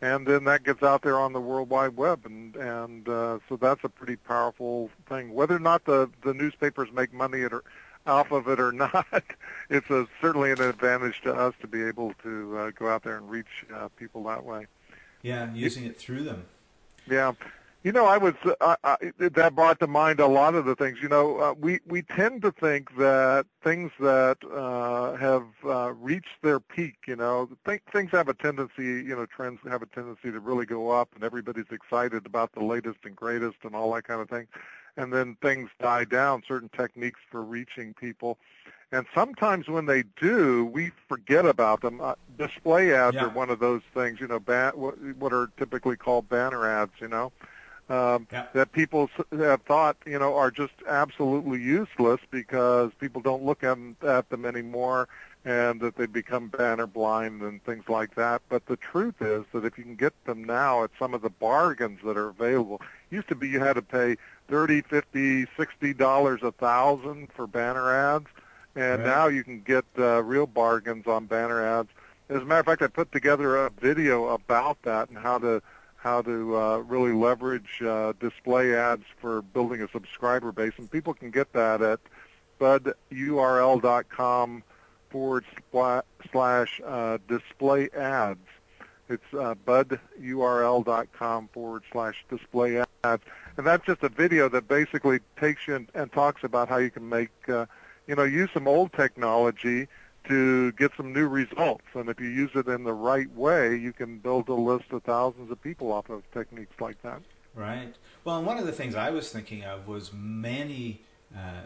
And 0.00 0.26
then 0.26 0.44
that 0.44 0.62
gets 0.62 0.82
out 0.82 1.02
there 1.02 1.18
on 1.18 1.32
the 1.32 1.40
World 1.40 1.70
Wide 1.70 1.96
Web, 1.96 2.24
and 2.24 2.54
and 2.54 3.08
uh, 3.08 3.38
so 3.48 3.56
that's 3.56 3.82
a 3.82 3.88
pretty 3.88 4.14
powerful 4.14 4.90
thing. 5.08 5.34
Whether 5.34 5.56
or 5.56 5.60
not 5.60 5.84
the 5.86 6.08
the 6.22 6.32
newspapers 6.32 6.88
make 6.92 7.12
money 7.12 7.42
at 7.42 7.52
or 7.52 7.64
off 8.06 8.30
of 8.30 8.48
it 8.48 8.60
or 8.60 8.72
not, 8.84 9.06
it's 9.68 9.90
a, 9.90 10.06
certainly 10.20 10.52
an 10.52 10.60
advantage 10.60 11.20
to 11.22 11.34
us 11.34 11.54
to 11.60 11.66
be 11.66 11.82
able 11.82 12.14
to 12.22 12.56
uh, 12.56 12.70
go 12.70 12.88
out 12.88 13.02
there 13.02 13.16
and 13.16 13.28
reach 13.28 13.66
uh, 13.74 13.88
people 13.96 14.22
that 14.24 14.44
way. 14.44 14.66
Yeah, 15.22 15.52
using 15.52 15.84
it 15.84 15.98
through 15.98 16.22
them. 16.22 16.46
Yeah. 17.08 17.32
You 17.88 17.94
know, 17.94 18.04
I 18.04 18.18
was 18.18 18.34
uh, 18.60 18.76
I, 18.84 18.96
that 19.18 19.54
brought 19.54 19.80
to 19.80 19.86
mind 19.86 20.20
a 20.20 20.26
lot 20.26 20.54
of 20.54 20.66
the 20.66 20.76
things. 20.76 20.98
You 21.00 21.08
know, 21.08 21.38
uh, 21.38 21.54
we 21.58 21.80
we 21.86 22.02
tend 22.02 22.42
to 22.42 22.52
think 22.52 22.94
that 22.98 23.46
things 23.64 23.92
that 23.98 24.36
uh, 24.44 25.16
have 25.16 25.46
uh, 25.64 25.94
reached 25.94 26.42
their 26.42 26.60
peak, 26.60 26.96
you 27.06 27.16
know, 27.16 27.48
think, 27.64 27.80
things 27.90 28.10
have 28.10 28.28
a 28.28 28.34
tendency, 28.34 28.84
you 28.84 29.16
know, 29.16 29.24
trends 29.24 29.60
have 29.66 29.80
a 29.80 29.86
tendency 29.86 30.30
to 30.30 30.38
really 30.38 30.66
go 30.66 30.90
up, 30.90 31.08
and 31.14 31.24
everybody's 31.24 31.70
excited 31.70 32.26
about 32.26 32.52
the 32.52 32.62
latest 32.62 32.98
and 33.04 33.16
greatest 33.16 33.56
and 33.62 33.74
all 33.74 33.94
that 33.94 34.04
kind 34.04 34.20
of 34.20 34.28
thing, 34.28 34.48
and 34.98 35.10
then 35.10 35.38
things 35.40 35.70
die 35.80 36.04
down. 36.04 36.42
Certain 36.46 36.68
techniques 36.76 37.20
for 37.30 37.42
reaching 37.42 37.94
people. 37.94 38.36
And 38.92 39.06
sometimes 39.14 39.66
when 39.68 39.86
they 39.86 40.04
do, 40.20 40.66
we 40.66 40.90
forget 41.08 41.46
about 41.46 41.80
them. 41.80 42.02
Uh, 42.02 42.16
display 42.36 42.92
ads 42.92 43.14
Yeah. 43.14 43.24
are 43.24 43.28
one 43.30 43.48
of 43.48 43.60
those 43.60 43.82
things, 43.94 44.20
you 44.20 44.26
know, 44.26 44.40
ban- 44.40 44.76
what, 44.76 45.00
what 45.16 45.32
are 45.32 45.48
typically 45.56 45.96
called 45.96 46.28
banner 46.28 46.66
ads, 46.66 46.92
you 47.00 47.08
know, 47.08 47.32
um, 47.88 48.26
Yeah. 48.30 48.46
that 48.52 48.72
people 48.72 49.10
have 49.32 49.62
thought, 49.62 49.96
you 50.06 50.18
know, 50.18 50.36
are 50.36 50.50
just 50.50 50.74
absolutely 50.86 51.60
useless 51.60 52.20
because 52.30 52.92
people 53.00 53.20
don't 53.22 53.44
look 53.44 53.64
at, 53.64 53.78
at 54.02 54.28
them 54.30 54.44
anymore 54.44 55.08
and 55.44 55.80
that 55.80 55.96
they 55.96 56.06
become 56.06 56.48
banner 56.48 56.86
blind 56.86 57.40
and 57.42 57.62
things 57.64 57.88
like 57.88 58.14
that. 58.16 58.42
But 58.48 58.66
the 58.66 58.76
truth 58.76 59.22
is 59.22 59.44
that 59.52 59.64
if 59.64 59.78
you 59.78 59.84
can 59.84 59.94
get 59.94 60.12
them 60.24 60.44
now 60.44 60.84
at 60.84 60.90
some 60.98 61.14
of 61.14 61.22
the 61.22 61.30
bargains 61.30 62.00
that 62.04 62.16
are 62.16 62.28
available, 62.28 62.82
used 63.10 63.28
to 63.28 63.34
be 63.34 63.48
you 63.48 63.60
had 63.60 63.74
to 63.74 63.82
pay 63.82 64.16
thirty, 64.48 64.82
fifty, 64.82 65.46
sixty 65.56 65.94
dollars 65.94 66.42
a 66.42 66.52
thousand 66.52 67.28
for 67.32 67.46
banner 67.46 67.90
ads, 67.94 68.26
and 68.74 68.98
Right. 69.02 69.06
now 69.06 69.26
you 69.28 69.44
can 69.44 69.60
get 69.60 69.84
uh, 69.98 70.22
real 70.22 70.46
bargains 70.46 71.06
on 71.06 71.26
banner 71.26 71.64
ads. 71.64 71.88
As 72.28 72.42
a 72.42 72.44
matter 72.44 72.60
of 72.60 72.66
fact, 72.66 72.82
I 72.82 72.88
put 72.88 73.10
together 73.12 73.56
a 73.56 73.70
video 73.70 74.28
about 74.28 74.82
that 74.82 75.08
and 75.08 75.16
how 75.16 75.38
to 75.38 75.62
how 75.98 76.22
to 76.22 76.56
uh, 76.56 76.78
really 76.78 77.12
leverage 77.12 77.82
uh, 77.82 78.12
display 78.20 78.74
ads 78.74 79.04
for 79.20 79.42
building 79.42 79.82
a 79.82 79.88
subscriber 79.88 80.52
base, 80.52 80.72
and 80.78 80.90
people 80.90 81.12
can 81.12 81.30
get 81.30 81.52
that 81.52 81.82
at 81.82 82.00
budurl.com 82.60 84.62
forward 85.10 85.44
slash 86.32 86.80
uh, 86.84 87.18
display 87.28 87.88
ads. 87.96 88.38
It's 89.08 89.24
uh, 89.32 89.54
budurl.com 89.66 91.48
forward 91.52 91.82
slash 91.90 92.24
display 92.30 92.84
ads. 93.02 93.22
And 93.56 93.66
that's 93.66 93.84
just 93.84 94.02
a 94.02 94.08
video 94.08 94.48
that 94.50 94.68
basically 94.68 95.18
takes 95.40 95.66
you 95.66 95.76
and, 95.76 95.88
and 95.94 96.12
talks 96.12 96.44
about 96.44 96.68
how 96.68 96.76
you 96.76 96.90
can 96.90 97.08
make, 97.08 97.30
uh, 97.48 97.66
you 98.06 98.14
know, 98.14 98.24
use 98.24 98.50
some 98.54 98.68
old 98.68 98.92
technology 98.92 99.88
to 100.28 100.72
get 100.72 100.92
some 100.96 101.12
new 101.12 101.26
results. 101.26 101.84
And 101.94 102.08
if 102.08 102.20
you 102.20 102.28
use 102.28 102.50
it 102.54 102.68
in 102.68 102.84
the 102.84 102.92
right 102.92 103.30
way, 103.34 103.76
you 103.76 103.92
can 103.92 104.18
build 104.18 104.48
a 104.48 104.54
list 104.54 104.86
of 104.92 105.02
thousands 105.02 105.50
of 105.50 105.60
people 105.62 105.92
off 105.92 106.08
of 106.10 106.22
techniques 106.32 106.74
like 106.80 107.00
that. 107.02 107.20
Right. 107.54 107.94
Well, 108.24 108.38
and 108.38 108.46
one 108.46 108.58
of 108.58 108.66
the 108.66 108.72
things 108.72 108.94
I 108.94 109.10
was 109.10 109.30
thinking 109.32 109.64
of 109.64 109.88
was 109.88 110.12
many 110.12 111.02
uh, 111.36 111.62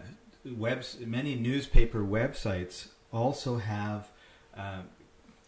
webs, 0.57 0.99
many 1.05 1.35
newspaper 1.35 2.01
websites 2.03 2.89
also 3.13 3.59
have 3.59 4.09
uh, 4.57 4.83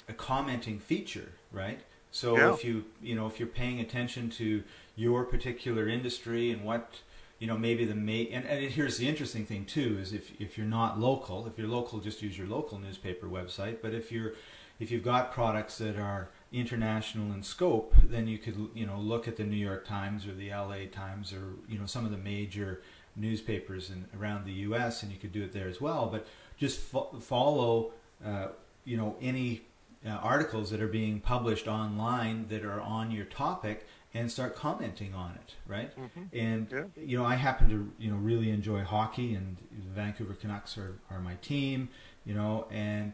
a 0.09 0.13
commenting 0.13 0.79
feature, 0.79 1.33
right? 1.51 1.81
So 2.11 2.37
Yeah. 2.37 2.55
if 2.55 2.65
you 2.65 2.85
you 3.03 3.15
know 3.15 3.27
if 3.27 3.39
you're 3.41 3.49
paying 3.49 3.81
attention 3.81 4.31
to 4.31 4.63
your 4.97 5.25
particular 5.25 5.89
industry 5.89 6.51
and 6.51 6.63
what 6.63 7.01
you 7.39 7.47
know 7.47 7.57
maybe 7.59 7.85
the 7.85 7.95
ma- 7.95 8.31
and, 8.31 8.47
and 8.47 8.71
here's 8.71 8.99
the 8.99 9.09
interesting 9.09 9.45
thing 9.45 9.65
too 9.65 9.99
is 10.01 10.13
if 10.13 10.41
if 10.41 10.57
you're 10.57 10.67
not 10.67 10.99
local, 10.99 11.47
if 11.47 11.59
you're 11.59 11.69
local, 11.69 12.01
just 12.01 12.23
use 12.23 12.39
your 12.39 12.47
local 12.47 12.79
newspaper 12.79 13.27
website. 13.27 13.79
But 13.83 13.95
if 13.95 14.13
you're 14.13 14.35
if 14.81 14.91
you've 14.91 15.05
got 15.05 15.33
products 15.33 15.79
that 15.79 15.97
are 15.97 16.31
international 16.53 17.33
in 17.33 17.43
scope, 17.43 17.95
then 18.03 18.27
you 18.29 18.39
could 18.39 18.71
you 18.75 18.87
know 18.87 18.99
look 18.99 19.29
at 19.29 19.37
the 19.37 19.45
New 19.45 19.57
York 19.57 19.87
Times 19.87 20.27
or 20.27 20.35
the 20.35 20.51
LA 20.51 20.87
Times 20.91 21.33
or 21.33 21.55
you 21.69 21.79
know 21.79 21.87
some 21.87 22.05
of 22.05 22.11
the 22.11 22.19
major 22.19 22.83
newspapers 23.17 23.91
in, 23.91 24.07
around 24.19 24.45
the 24.45 24.53
U.S. 24.53 25.03
and 25.03 25.13
you 25.13 25.19
could 25.19 25.33
do 25.33 25.43
it 25.43 25.53
there 25.53 25.69
as 25.69 25.81
well. 25.81 26.07
But 26.07 26.27
just 26.57 26.81
fo- 26.81 27.17
follow 27.21 27.93
uh, 28.25 28.49
you 28.85 28.97
know 28.97 29.17
any 29.21 29.63
uh, 30.07 30.11
articles 30.11 30.71
that 30.71 30.81
are 30.83 30.89
being 30.89 31.21
published 31.21 31.67
online 31.69 32.47
that 32.49 32.65
are 32.65 32.81
on 32.81 33.11
your 33.11 33.25
topic 33.25 33.87
and 34.13 34.31
start 34.31 34.55
commenting 34.55 35.13
on 35.15 35.33
it, 35.33 35.55
right? 35.67 35.93
And 36.33 36.69
Yeah. 36.71 36.85
you 36.97 37.19
know, 37.19 37.25
I 37.25 37.35
happen 37.35 37.69
to 37.71 37.93
you 37.99 38.11
know 38.11 38.17
really 38.17 38.51
enjoy 38.51 38.83
hockey, 38.85 39.35
and 39.35 39.57
the 39.73 39.91
Vancouver 39.95 40.35
Canucks 40.35 40.77
are, 40.79 40.99
are 41.11 41.21
my 41.21 41.35
team, 41.37 41.89
you 42.25 42.35
know, 42.35 42.67
and 42.71 43.13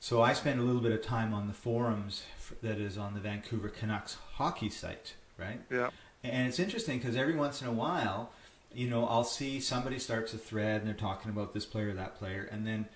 so 0.00 0.20
I 0.20 0.32
spend 0.32 0.58
a 0.60 0.62
little 0.62 0.80
bit 0.82 0.92
of 0.92 1.00
time 1.02 1.32
on 1.32 1.46
the 1.46 1.54
forums 1.54 2.24
f- 2.36 2.54
that 2.60 2.78
is 2.78 2.98
on 2.98 3.14
the 3.14 3.20
Vancouver 3.20 3.68
Canucks 3.68 4.16
hockey 4.34 4.68
site, 4.68 5.14
right? 5.38 5.60
Yeah. 5.70 5.90
And 6.24 6.48
it's 6.48 6.58
interesting 6.58 6.98
because 6.98 7.16
every 7.16 7.34
once 7.36 7.62
in 7.62 7.68
a 7.68 7.72
while, 7.72 8.30
you 8.74 8.88
know, 8.90 9.06
I'll 9.06 9.24
see 9.24 9.60
somebody 9.60 9.98
starts 9.98 10.34
a 10.34 10.38
thread 10.38 10.80
and 10.80 10.86
they're 10.88 10.94
talking 10.94 11.30
about 11.30 11.54
this 11.54 11.64
player, 11.66 11.92
that 11.94 12.16
player, 12.16 12.48
and 12.50 12.66
then 12.66 12.86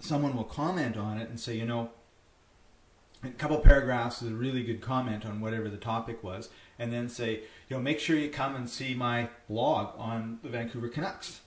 someone 0.00 0.34
will 0.36 0.44
comment 0.44 0.96
on 0.96 1.18
it 1.18 1.28
and 1.28 1.38
say, 1.38 1.56
you 1.56 1.66
know, 1.66 1.90
a 3.26 3.30
couple 3.30 3.58
paragraphs 3.58 4.22
is 4.22 4.30
a 4.30 4.34
really 4.34 4.62
good 4.62 4.80
comment 4.80 5.24
on 5.24 5.40
whatever 5.40 5.68
the 5.68 5.76
topic 5.76 6.22
was, 6.22 6.48
and 6.78 6.92
then 6.92 7.08
say, 7.08 7.42
you 7.68 7.76
know, 7.76 7.80
make 7.80 8.00
sure 8.00 8.16
you 8.16 8.30
come 8.30 8.54
and 8.56 8.68
see 8.68 8.94
my 8.94 9.28
blog 9.48 9.94
on 9.98 10.38
the 10.42 10.48
Vancouver 10.48 10.88
Canucks. 10.88 11.40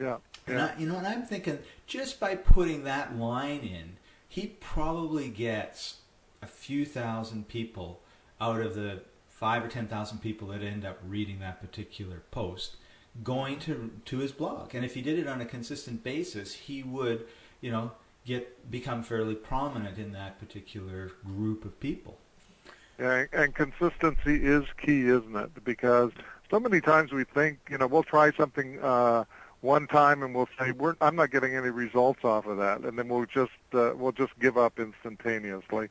Yeah. 0.00 0.18
And 0.46 0.58
Yeah. 0.58 0.72
I, 0.76 0.80
you 0.80 0.86
know, 0.86 0.96
and 0.96 1.06
I'm 1.06 1.24
thinking 1.24 1.58
just 1.86 2.18
by 2.18 2.34
putting 2.34 2.84
that 2.84 3.16
line 3.16 3.60
in, 3.60 3.96
he 4.28 4.46
probably 4.60 5.28
gets 5.28 5.98
a 6.40 6.46
few 6.46 6.84
thousand 6.84 7.48
people 7.48 8.00
out 8.40 8.60
of 8.60 8.74
the 8.74 9.02
five 9.28 9.64
or 9.64 9.68
ten 9.68 9.86
thousand 9.86 10.18
people 10.18 10.48
that 10.48 10.62
end 10.62 10.84
up 10.84 10.98
reading 11.06 11.38
that 11.40 11.60
particular 11.60 12.22
post 12.30 12.76
going 13.22 13.58
to 13.60 13.90
to 14.04 14.18
his 14.18 14.32
blog. 14.32 14.74
And 14.74 14.84
if 14.84 14.94
he 14.94 15.02
did 15.02 15.18
it 15.18 15.28
on 15.28 15.40
a 15.40 15.44
consistent 15.46 16.02
basis, 16.02 16.54
he 16.54 16.82
would, 16.82 17.26
you 17.60 17.70
know, 17.70 17.92
get 18.26 18.70
become 18.70 19.02
fairly 19.02 19.34
prominent 19.34 19.98
in 19.98 20.12
that 20.12 20.38
particular 20.38 21.12
group 21.24 21.64
of 21.64 21.78
people. 21.80 22.18
Yeah, 22.98 23.24
and 23.32 23.54
consistency 23.54 24.44
is 24.44 24.64
key, 24.80 25.08
isn't 25.08 25.34
it? 25.34 25.64
Because 25.64 26.12
so 26.50 26.60
many 26.60 26.80
times 26.80 27.12
we 27.12 27.24
think, 27.24 27.58
you 27.70 27.78
know, 27.78 27.86
we'll 27.86 28.02
try 28.02 28.30
something 28.32 28.78
uh, 28.80 29.24
one 29.62 29.86
time 29.86 30.22
and 30.22 30.34
we'll 30.34 30.48
say, 30.58 30.72
We're, 30.72 30.94
"I'm 31.00 31.16
not 31.16 31.30
getting 31.30 31.56
any 31.56 31.70
results 31.70 32.24
off 32.24 32.46
of 32.46 32.58
that," 32.58 32.82
and 32.82 32.98
then 32.98 33.08
we'll 33.08 33.26
just 33.26 33.50
uh, 33.72 33.92
we'll 33.96 34.12
just 34.12 34.38
give 34.38 34.58
up 34.58 34.78
instantaneously. 34.78 35.88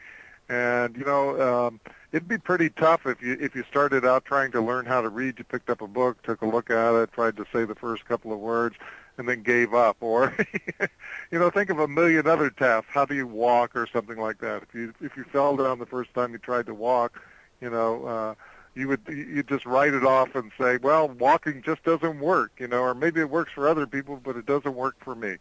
And 0.49 0.95
you 0.97 1.05
know, 1.05 1.41
um, 1.41 1.79
it'd 2.11 2.27
be 2.27 2.37
pretty 2.37 2.69
tough 2.69 3.05
if 3.05 3.21
you 3.21 3.37
if 3.39 3.55
you 3.55 3.63
started 3.69 4.05
out 4.05 4.25
trying 4.25 4.51
to 4.51 4.61
learn 4.61 4.85
how 4.85 5.01
to 5.01 5.09
read. 5.09 5.39
You 5.39 5.45
picked 5.45 5.69
up 5.69 5.81
a 5.81 5.87
book, 5.87 6.21
took 6.23 6.41
a 6.41 6.45
look 6.45 6.69
at 6.69 6.93
it, 6.95 7.11
tried 7.13 7.37
to 7.37 7.45
say 7.53 7.65
the 7.65 7.75
first 7.75 8.05
couple 8.05 8.33
of 8.33 8.39
words, 8.39 8.75
and 9.17 9.27
then 9.27 9.43
gave 9.43 9.73
up. 9.73 9.97
Or, 9.99 10.35
you 11.31 11.39
know, 11.39 11.49
think 11.49 11.69
of 11.69 11.79
a 11.79 11.87
million 11.87 12.27
other 12.27 12.49
tasks. 12.49 12.89
How 12.91 13.05
do 13.05 13.15
you 13.15 13.27
walk, 13.27 13.75
or 13.75 13.87
something 13.87 14.17
like 14.17 14.39
that? 14.39 14.63
If 14.63 14.73
you 14.73 14.93
if 15.01 15.15
you 15.17 15.23
fell 15.23 15.55
down 15.57 15.79
the 15.79 15.85
first 15.85 16.13
time 16.13 16.31
you 16.31 16.37
tried 16.37 16.65
to 16.67 16.73
walk, 16.73 17.21
you 17.59 17.69
know, 17.69 18.05
uh, 18.05 18.35
you 18.75 18.87
would 18.87 19.01
you 19.07 19.43
just 19.43 19.65
write 19.65 19.93
it 19.93 20.05
off 20.05 20.35
and 20.35 20.51
say, 20.59 20.77
well, 20.77 21.09
walking 21.09 21.61
just 21.61 21.83
doesn't 21.83 22.19
work, 22.19 22.51
you 22.57 22.67
know, 22.67 22.81
or 22.81 22.93
maybe 22.93 23.19
it 23.19 23.29
works 23.29 23.51
for 23.53 23.67
other 23.67 23.85
people, 23.85 24.19
but 24.23 24.35
it 24.35 24.45
doesn't 24.45 24.75
work 24.75 24.95
for 24.99 25.15
me. 25.15 25.37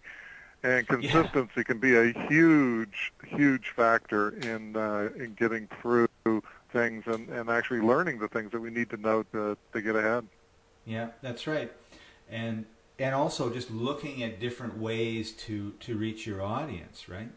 And 0.62 0.86
consistency 0.88 1.64
can 1.64 1.78
be 1.78 1.96
a 1.96 2.12
huge, 2.28 3.12
huge 3.26 3.72
factor 3.74 4.30
in 4.30 4.76
uh, 4.76 5.10
in 5.16 5.34
getting 5.34 5.68
through 5.80 6.08
things 6.72 7.04
and, 7.06 7.28
and 7.28 7.50
actually 7.50 7.80
learning 7.80 8.18
the 8.18 8.28
things 8.28 8.52
that 8.52 8.60
we 8.60 8.70
need 8.70 8.90
to 8.90 8.96
know 8.96 9.22
to 9.32 9.56
to 9.72 9.82
get 9.82 9.96
ahead. 9.96 10.26
Yeah, 10.84 11.08
that's 11.22 11.46
right. 11.46 11.72
And 12.30 12.64
and 13.00 13.14
also 13.14 13.50
just 13.50 13.70
looking 13.70 14.22
at 14.22 14.38
different 14.38 14.78
ways 14.78 15.32
to 15.32 15.72
to 15.80 15.96
reach 15.96 16.26
your 16.26 16.42
audience, 16.42 17.08
right? 17.08 17.30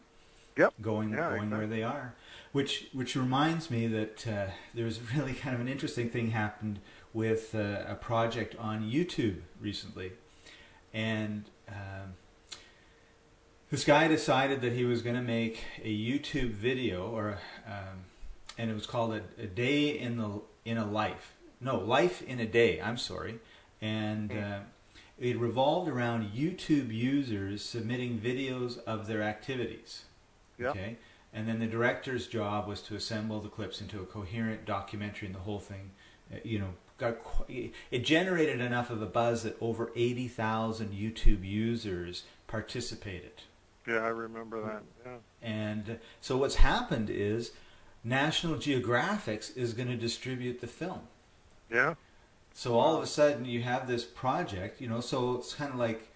Yep. 0.57 0.73
Going 0.81 1.11
Yeah, 1.11 1.29
going 1.29 1.49
where 1.49 1.65
they 1.65 1.81
are. 1.81 2.13
Which 2.51 2.87
which 2.93 3.15
reminds 3.15 3.71
me 3.71 3.87
that 3.87 4.27
uh, 4.27 4.47
there 4.73 4.85
was 4.85 4.99
really 5.15 5.33
kind 5.33 5.55
of 5.55 5.61
an 5.61 5.67
interesting 5.67 6.09
thing 6.09 6.31
happened 6.31 6.79
with 7.13 7.55
uh, 7.55 7.83
a 7.87 7.95
project 7.95 8.55
on 8.59 8.83
YouTube 8.83 9.41
recently, 9.61 10.11
and 10.93 11.45
um, 11.69 12.15
this 13.71 13.85
guy 13.85 14.07
decided 14.07 14.61
that 14.61 14.73
he 14.73 14.83
was 14.83 15.01
going 15.01 15.15
to 15.15 15.21
make 15.21 15.63
a 15.81 15.95
YouTube 15.95 16.51
video, 16.51 17.09
or 17.09 17.39
um, 17.65 18.05
and 18.57 18.69
it 18.69 18.73
was 18.73 18.85
called 18.85 19.13
a, 19.13 19.21
a 19.41 19.47
day 19.47 19.97
in 19.97 20.17
the 20.17 20.41
in 20.65 20.77
a 20.77 20.85
life. 20.85 21.33
No, 21.61 21.79
life 21.79 22.21
in 22.21 22.39
a 22.41 22.45
day. 22.45 22.81
I'm 22.81 22.97
sorry, 22.97 23.39
and 23.81 24.31
uh, 24.31 24.59
it 25.23 25.39
revolved 25.39 25.89
around 25.89 26.31
YouTube 26.33 26.93
users 26.93 27.63
submitting 27.63 28.19
videos 28.19 28.77
of 28.83 29.07
their 29.07 29.23
activities. 29.23 30.03
Yep. 30.59 30.71
Okay, 30.71 30.97
and 31.33 31.47
then 31.47 31.59
the 31.59 31.65
director's 31.65 32.27
job 32.27 32.67
was 32.67 32.81
to 32.83 32.95
assemble 32.95 33.39
the 33.39 33.49
clips 33.49 33.81
into 33.81 34.01
a 34.01 34.05
coherent 34.05 34.65
documentary, 34.65 35.27
and 35.27 35.35
the 35.35 35.39
whole 35.39 35.59
thing, 35.59 35.91
uh, 36.31 36.37
you 36.43 36.59
know, 36.59 36.73
got 36.97 37.17
it 37.49 37.99
generated 38.03 38.59
enough 38.61 38.89
of 38.89 39.01
a 39.01 39.05
buzz 39.07 39.43
that 39.43 39.57
over 39.61 39.91
eighty 39.95 40.27
thousand 40.27 40.89
YouTube 40.93 41.43
users 41.43 42.23
participated. 42.47 43.41
Yeah, 43.87 43.97
I 43.97 44.09
remember 44.09 44.61
that. 44.61 44.83
Yeah. 45.05 45.17
And 45.41 45.89
uh, 45.89 45.93
so 46.21 46.37
what's 46.37 46.55
happened 46.55 47.09
is 47.09 47.51
National 48.03 48.57
Geographic 48.57 49.43
is 49.55 49.73
going 49.73 49.89
to 49.89 49.97
distribute 49.97 50.61
the 50.61 50.67
film. 50.67 51.01
Yeah. 51.71 51.95
So 52.53 52.77
all 52.77 52.95
of 52.95 53.03
a 53.03 53.07
sudden 53.07 53.45
you 53.45 53.63
have 53.63 53.87
this 53.87 54.03
project, 54.03 54.79
you 54.79 54.87
know, 54.87 55.01
so 55.01 55.35
it's 55.35 55.53
kind 55.55 55.73
of 55.73 55.79
like, 55.79 56.09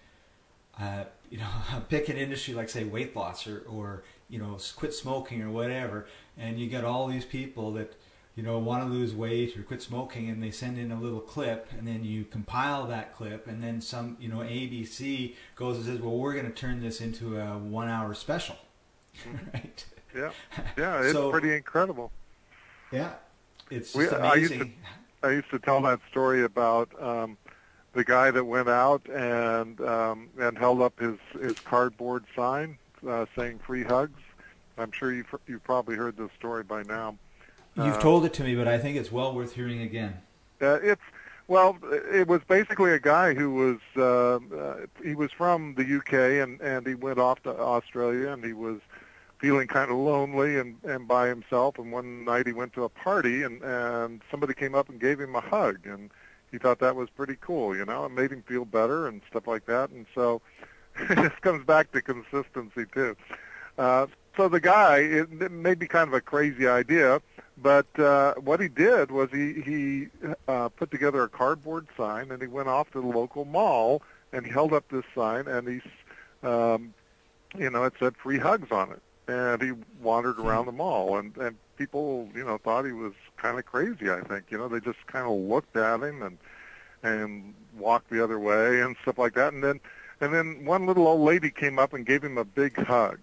uh, 0.80 1.04
you 1.30 1.38
know, 1.38 1.48
pick 1.88 2.08
an 2.08 2.16
industry 2.16 2.54
like 2.54 2.70
say 2.70 2.84
weight 2.84 3.14
loss 3.14 3.46
or, 3.46 3.64
or, 3.68 4.02
you 4.30 4.38
know, 4.38 4.56
quit 4.76 4.94
smoking 4.94 5.42
or 5.42 5.50
whatever. 5.50 6.06
And 6.38 6.58
you 6.58 6.68
get 6.68 6.84
all 6.84 7.06
these 7.06 7.24
people 7.24 7.72
that, 7.72 7.94
you 8.34 8.42
know, 8.42 8.58
want 8.58 8.84
to 8.84 8.88
lose 8.88 9.14
weight 9.14 9.56
or 9.58 9.62
quit 9.62 9.82
smoking 9.82 10.30
and 10.30 10.42
they 10.42 10.50
send 10.50 10.78
in 10.78 10.90
a 10.90 10.98
little 10.98 11.20
clip 11.20 11.68
and 11.76 11.86
then 11.86 12.04
you 12.04 12.24
compile 12.24 12.86
that 12.86 13.14
clip 13.14 13.46
and 13.46 13.62
then 13.62 13.82
some, 13.82 14.16
you 14.20 14.28
know, 14.28 14.38
ABC 14.38 15.34
goes 15.54 15.76
and 15.76 15.84
says, 15.84 16.00
well, 16.00 16.16
we're 16.16 16.32
going 16.32 16.46
to 16.46 16.52
turn 16.52 16.80
this 16.80 17.00
into 17.00 17.38
a 17.38 17.58
one 17.58 17.88
hour 17.88 18.14
special. 18.14 18.56
right. 19.52 19.84
Yeah. 20.14 20.30
Yeah. 20.78 21.02
It's 21.02 21.12
so, 21.12 21.30
pretty 21.30 21.54
incredible. 21.54 22.10
Yeah. 22.90 23.14
It's 23.70 23.94
we, 23.94 24.08
amazing. 24.08 24.74
I 25.22 25.30
used, 25.30 25.50
to, 25.50 25.50
I 25.50 25.50
used 25.50 25.50
to 25.50 25.58
tell 25.58 25.80
that 25.82 26.00
story 26.10 26.44
about, 26.44 26.90
um, 27.02 27.36
the 27.94 28.04
guy 28.04 28.30
that 28.30 28.44
went 28.44 28.68
out 28.68 29.02
and 29.08 29.80
um, 29.80 30.28
and 30.38 30.56
held 30.56 30.80
up 30.80 30.98
his 31.00 31.16
his 31.40 31.58
cardboard 31.58 32.24
sign 32.36 32.78
uh, 33.08 33.26
saying 33.36 33.58
"free 33.66 33.82
hugs." 33.82 34.20
I'm 34.76 34.92
sure 34.92 35.12
you've 35.12 35.34
you've 35.46 35.64
probably 35.64 35.96
heard 35.96 36.16
this 36.16 36.30
story 36.38 36.62
by 36.62 36.82
now. 36.84 37.16
You've 37.76 37.96
uh, 37.96 38.00
told 38.00 38.24
it 38.24 38.32
to 38.34 38.44
me, 38.44 38.54
but 38.54 38.68
I 38.68 38.78
think 38.78 38.96
it's 38.96 39.10
well 39.10 39.34
worth 39.34 39.54
hearing 39.54 39.82
again. 39.82 40.18
Uh, 40.60 40.78
it's 40.82 41.02
well, 41.48 41.78
it 41.90 42.28
was 42.28 42.42
basically 42.46 42.92
a 42.92 43.00
guy 43.00 43.34
who 43.34 43.52
was 43.52 43.78
uh, 43.96 44.56
uh, 44.56 44.86
he 45.02 45.14
was 45.14 45.32
from 45.32 45.74
the 45.74 45.96
UK 45.98 46.42
and 46.42 46.60
and 46.60 46.86
he 46.86 46.94
went 46.94 47.18
off 47.18 47.42
to 47.44 47.58
Australia 47.58 48.32
and 48.32 48.44
he 48.44 48.52
was 48.52 48.80
feeling 49.38 49.68
kind 49.68 49.90
of 49.90 49.96
lonely 49.96 50.58
and 50.58 50.76
and 50.84 51.06
by 51.06 51.28
himself 51.28 51.78
and 51.78 51.92
one 51.92 52.24
night 52.24 52.46
he 52.46 52.52
went 52.52 52.72
to 52.72 52.84
a 52.84 52.88
party 52.88 53.42
and 53.42 53.62
and 53.62 54.22
somebody 54.30 54.54
came 54.54 54.74
up 54.74 54.88
and 54.88 55.00
gave 55.00 55.20
him 55.20 55.34
a 55.34 55.40
hug 55.40 55.86
and 55.86 56.10
he 56.50 56.56
thought 56.58 56.78
that 56.78 56.96
was 56.96 57.10
pretty 57.10 57.36
cool, 57.42 57.76
you 57.76 57.84
know, 57.84 58.06
it 58.06 58.08
made 58.08 58.32
him 58.32 58.42
feel 58.42 58.64
better 58.64 59.06
and 59.06 59.20
stuff 59.30 59.46
like 59.46 59.66
that 59.66 59.90
and 59.90 60.06
so 60.14 60.40
this 61.10 61.32
comes 61.40 61.64
back 61.64 61.92
to 61.92 62.02
consistency 62.02 62.84
too. 62.92 63.16
Uh, 63.76 64.06
so 64.36 64.48
the 64.48 64.60
guy, 64.60 64.98
it, 64.98 65.28
it 65.40 65.52
may 65.52 65.74
be 65.74 65.86
kind 65.86 66.08
of 66.08 66.14
a 66.14 66.20
crazy 66.20 66.66
idea, 66.66 67.20
but 67.60 67.86
uh, 67.98 68.34
what 68.34 68.60
he 68.60 68.68
did 68.68 69.10
was 69.10 69.30
he 69.32 69.60
he 69.60 70.08
uh, 70.46 70.68
put 70.68 70.90
together 70.90 71.22
a 71.22 71.28
cardboard 71.28 71.86
sign 71.96 72.30
and 72.30 72.40
he 72.40 72.48
went 72.48 72.68
off 72.68 72.90
to 72.92 73.00
the 73.00 73.06
local 73.06 73.44
mall 73.44 74.02
and 74.32 74.46
he 74.46 74.52
held 74.52 74.72
up 74.72 74.88
this 74.90 75.04
sign 75.14 75.46
and 75.48 75.68
he's 75.68 75.82
um, 76.42 76.94
you 77.56 77.70
know 77.70 77.84
it 77.84 77.94
said 77.98 78.16
free 78.16 78.38
hugs 78.38 78.70
on 78.70 78.92
it 78.92 79.02
and 79.28 79.62
he 79.62 79.72
wandered 80.02 80.36
hmm. 80.36 80.46
around 80.46 80.66
the 80.66 80.72
mall 80.72 81.18
and 81.18 81.36
and 81.36 81.56
people 81.76 82.28
you 82.34 82.44
know 82.44 82.58
thought 82.58 82.84
he 82.84 82.92
was 82.92 83.12
kind 83.36 83.58
of 83.58 83.64
crazy 83.66 84.10
I 84.10 84.20
think 84.22 84.46
you 84.50 84.58
know 84.58 84.68
they 84.68 84.80
just 84.80 85.06
kind 85.06 85.26
of 85.26 85.32
looked 85.32 85.76
at 85.76 86.02
him 86.02 86.22
and 86.22 86.38
and 87.02 87.54
walked 87.76 88.10
the 88.10 88.22
other 88.22 88.40
way 88.40 88.80
and 88.80 88.96
stuff 89.02 89.18
like 89.18 89.34
that 89.34 89.52
and 89.52 89.62
then 89.62 89.80
and 90.20 90.34
then 90.34 90.64
one 90.64 90.86
little 90.86 91.06
old 91.06 91.20
lady 91.20 91.50
came 91.50 91.78
up 91.78 91.92
and 91.92 92.04
gave 92.04 92.24
him 92.24 92.38
a 92.38 92.44
big 92.44 92.76
hug 92.86 93.20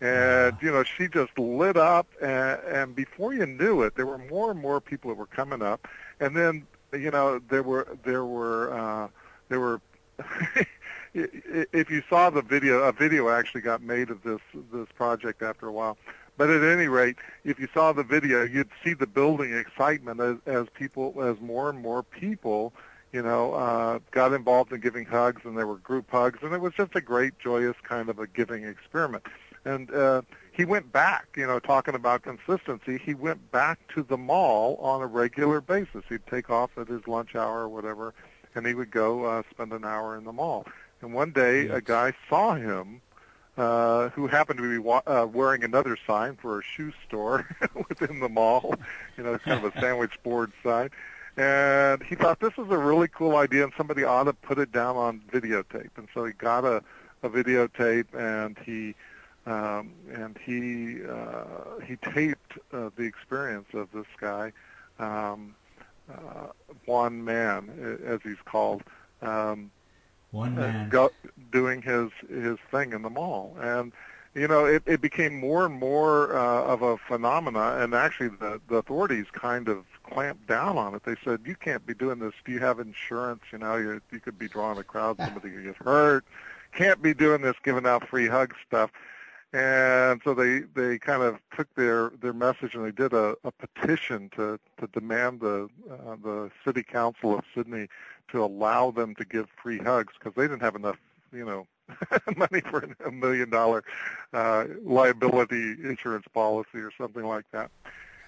and 0.00 0.56
you 0.60 0.72
know 0.72 0.82
she 0.82 1.06
just 1.06 1.38
lit 1.38 1.76
up 1.76 2.08
and, 2.20 2.60
and 2.62 2.96
before 2.96 3.32
you 3.32 3.46
knew 3.46 3.82
it 3.82 3.94
there 3.94 4.06
were 4.06 4.18
more 4.18 4.50
and 4.50 4.60
more 4.60 4.80
people 4.80 5.08
that 5.08 5.16
were 5.16 5.26
coming 5.26 5.62
up 5.62 5.86
and 6.18 6.36
then 6.36 6.66
you 6.92 7.10
know 7.10 7.38
there 7.48 7.62
were 7.62 7.96
there 8.04 8.24
were 8.24 8.72
uh 8.76 9.08
there 9.48 9.60
were 9.60 9.80
if 11.14 11.90
you 11.90 12.02
saw 12.08 12.30
the 12.30 12.42
video 12.42 12.82
a 12.82 12.92
video 12.92 13.28
actually 13.28 13.60
got 13.60 13.82
made 13.82 14.10
of 14.10 14.22
this 14.22 14.40
this 14.72 14.88
project 14.94 15.42
after 15.42 15.66
a 15.66 15.72
while 15.72 15.96
but 16.36 16.50
at 16.50 16.62
any 16.62 16.88
rate 16.88 17.16
if 17.44 17.58
you 17.58 17.68
saw 17.72 17.92
the 17.92 18.02
video 18.02 18.42
you'd 18.42 18.70
see 18.84 18.94
the 18.94 19.06
building 19.06 19.52
excitement 19.54 20.20
as 20.20 20.36
as 20.46 20.66
people 20.74 21.14
as 21.22 21.40
more 21.40 21.70
and 21.70 21.80
more 21.80 22.02
people 22.02 22.72
you 23.12 23.22
know 23.22 23.54
uh 23.54 23.98
got 24.10 24.32
involved 24.32 24.72
in 24.72 24.80
giving 24.80 25.04
hugs 25.04 25.42
and 25.44 25.56
there 25.56 25.66
were 25.66 25.78
group 25.78 26.10
hugs 26.10 26.40
and 26.42 26.52
it 26.52 26.60
was 26.60 26.72
just 26.74 26.94
a 26.96 27.00
great 27.00 27.38
joyous 27.38 27.76
kind 27.84 28.08
of 28.08 28.18
a 28.18 28.26
giving 28.26 28.64
experiment 28.64 29.24
and 29.64 29.90
uh, 29.94 30.22
he 30.52 30.64
went 30.64 30.92
back, 30.92 31.26
you 31.36 31.46
know, 31.46 31.58
talking 31.58 31.94
about 31.94 32.22
consistency. 32.22 32.98
He 33.02 33.14
went 33.14 33.50
back 33.50 33.78
to 33.94 34.02
the 34.02 34.16
mall 34.16 34.76
on 34.76 35.00
a 35.00 35.06
regular 35.06 35.60
basis. 35.60 36.04
He'd 36.08 36.26
take 36.26 36.50
off 36.50 36.70
at 36.76 36.88
his 36.88 37.06
lunch 37.06 37.34
hour 37.34 37.60
or 37.60 37.68
whatever, 37.68 38.14
and 38.54 38.66
he 38.66 38.74
would 38.74 38.90
go 38.90 39.24
uh, 39.24 39.42
spend 39.50 39.72
an 39.72 39.84
hour 39.84 40.16
in 40.16 40.24
the 40.24 40.32
mall. 40.32 40.66
And 41.00 41.12
one 41.12 41.32
day, 41.32 41.64
yes. 41.64 41.76
a 41.76 41.80
guy 41.80 42.12
saw 42.28 42.54
him 42.54 43.00
uh, 43.56 44.08
who 44.10 44.26
happened 44.26 44.58
to 44.58 44.68
be 44.68 44.78
wa- 44.78 45.02
uh, 45.06 45.26
wearing 45.30 45.64
another 45.64 45.96
sign 46.06 46.36
for 46.36 46.58
a 46.58 46.62
shoe 46.62 46.92
store 47.06 47.46
within 47.88 48.20
the 48.20 48.28
mall, 48.28 48.74
you 49.16 49.22
know, 49.22 49.38
kind 49.38 49.64
of 49.64 49.76
a 49.76 49.80
sandwich 49.80 50.20
board 50.22 50.52
sign. 50.62 50.90
And 51.36 52.02
he 52.02 52.14
thought 52.14 52.40
this 52.40 52.52
is 52.58 52.70
a 52.70 52.78
really 52.78 53.08
cool 53.08 53.36
idea, 53.36 53.64
and 53.64 53.72
somebody 53.76 54.04
ought 54.04 54.24
to 54.24 54.32
put 54.32 54.58
it 54.58 54.70
down 54.70 54.96
on 54.96 55.20
videotape. 55.32 55.90
And 55.96 56.08
so 56.14 56.24
he 56.24 56.32
got 56.32 56.64
a, 56.64 56.82
a 57.22 57.28
videotape, 57.28 58.06
and 58.14 58.56
he 58.64 58.94
um, 59.46 59.92
and 60.12 60.38
he 60.42 61.04
uh, 61.04 61.80
he 61.86 61.96
taped 61.96 62.58
uh, 62.72 62.90
the 62.96 63.02
experience 63.02 63.66
of 63.74 63.88
this 63.92 64.06
guy, 64.18 64.52
um, 64.98 65.54
uh, 66.10 66.46
Juan 66.86 67.24
Mann, 67.24 68.00
as 68.06 68.20
he's 68.22 68.40
called, 68.44 68.82
um, 69.20 69.70
Juan 70.34 70.56
Mann 70.56 70.88
go, 70.88 71.12
doing 71.52 71.80
his 71.80 72.10
his 72.28 72.58
thing 72.70 72.92
in 72.92 73.02
the 73.02 73.10
mall, 73.10 73.56
and 73.60 73.92
you 74.34 74.48
know 74.48 74.64
it, 74.64 74.82
it 74.84 75.00
became 75.00 75.38
more 75.38 75.64
and 75.64 75.78
more 75.78 76.36
uh, 76.36 76.64
of 76.64 76.82
a 76.82 76.98
phenomena, 76.98 77.76
and 77.78 77.94
actually 77.94 78.28
the 78.28 78.60
the 78.68 78.76
authorities 78.76 79.26
kind 79.32 79.68
of 79.68 79.84
clamped 80.02 80.48
down 80.48 80.76
on 80.76 80.92
it. 80.94 81.04
They 81.04 81.14
said 81.24 81.42
you 81.46 81.54
can't 81.54 81.86
be 81.86 81.94
doing 81.94 82.18
this. 82.18 82.34
Do 82.44 82.50
you 82.50 82.58
have 82.58 82.80
insurance? 82.80 83.42
You 83.52 83.58
know, 83.58 83.76
you 83.76 84.00
you 84.10 84.18
could 84.18 84.36
be 84.36 84.48
drawing 84.48 84.78
a 84.78 84.82
crowd, 84.82 85.18
somebody 85.18 85.50
could 85.50 85.64
get 85.64 85.76
hurt. 85.76 86.24
Can't 86.72 87.00
be 87.00 87.14
doing 87.14 87.40
this, 87.40 87.54
giving 87.62 87.86
out 87.86 88.08
free 88.08 88.26
hug 88.26 88.54
stuff 88.66 88.90
and 89.54 90.20
so 90.24 90.34
they 90.34 90.62
they 90.74 90.98
kind 90.98 91.22
of 91.22 91.38
took 91.56 91.72
their 91.76 92.10
their 92.20 92.32
message 92.32 92.74
and 92.74 92.84
they 92.84 92.90
did 92.90 93.12
a, 93.12 93.36
a 93.44 93.52
petition 93.52 94.28
to 94.36 94.58
to 94.80 94.88
demand 94.88 95.40
the 95.40 95.68
uh, 95.90 96.16
the 96.22 96.50
city 96.64 96.82
council 96.82 97.38
of 97.38 97.44
Sydney 97.54 97.86
to 98.32 98.44
allow 98.44 98.90
them 98.90 99.14
to 99.14 99.24
give 99.24 99.46
free 99.62 99.78
hugs 99.78 100.12
because 100.18 100.34
they 100.34 100.42
didn't 100.42 100.62
have 100.62 100.74
enough 100.74 100.96
you 101.32 101.44
know 101.44 101.68
money 102.36 102.60
for 102.68 102.88
a 103.06 103.12
million 103.12 103.48
dollar 103.48 103.84
uh, 104.32 104.64
liability 104.82 105.76
insurance 105.84 106.26
policy 106.34 106.78
or 106.78 106.90
something 106.98 107.24
like 107.24 107.44
that. 107.52 107.70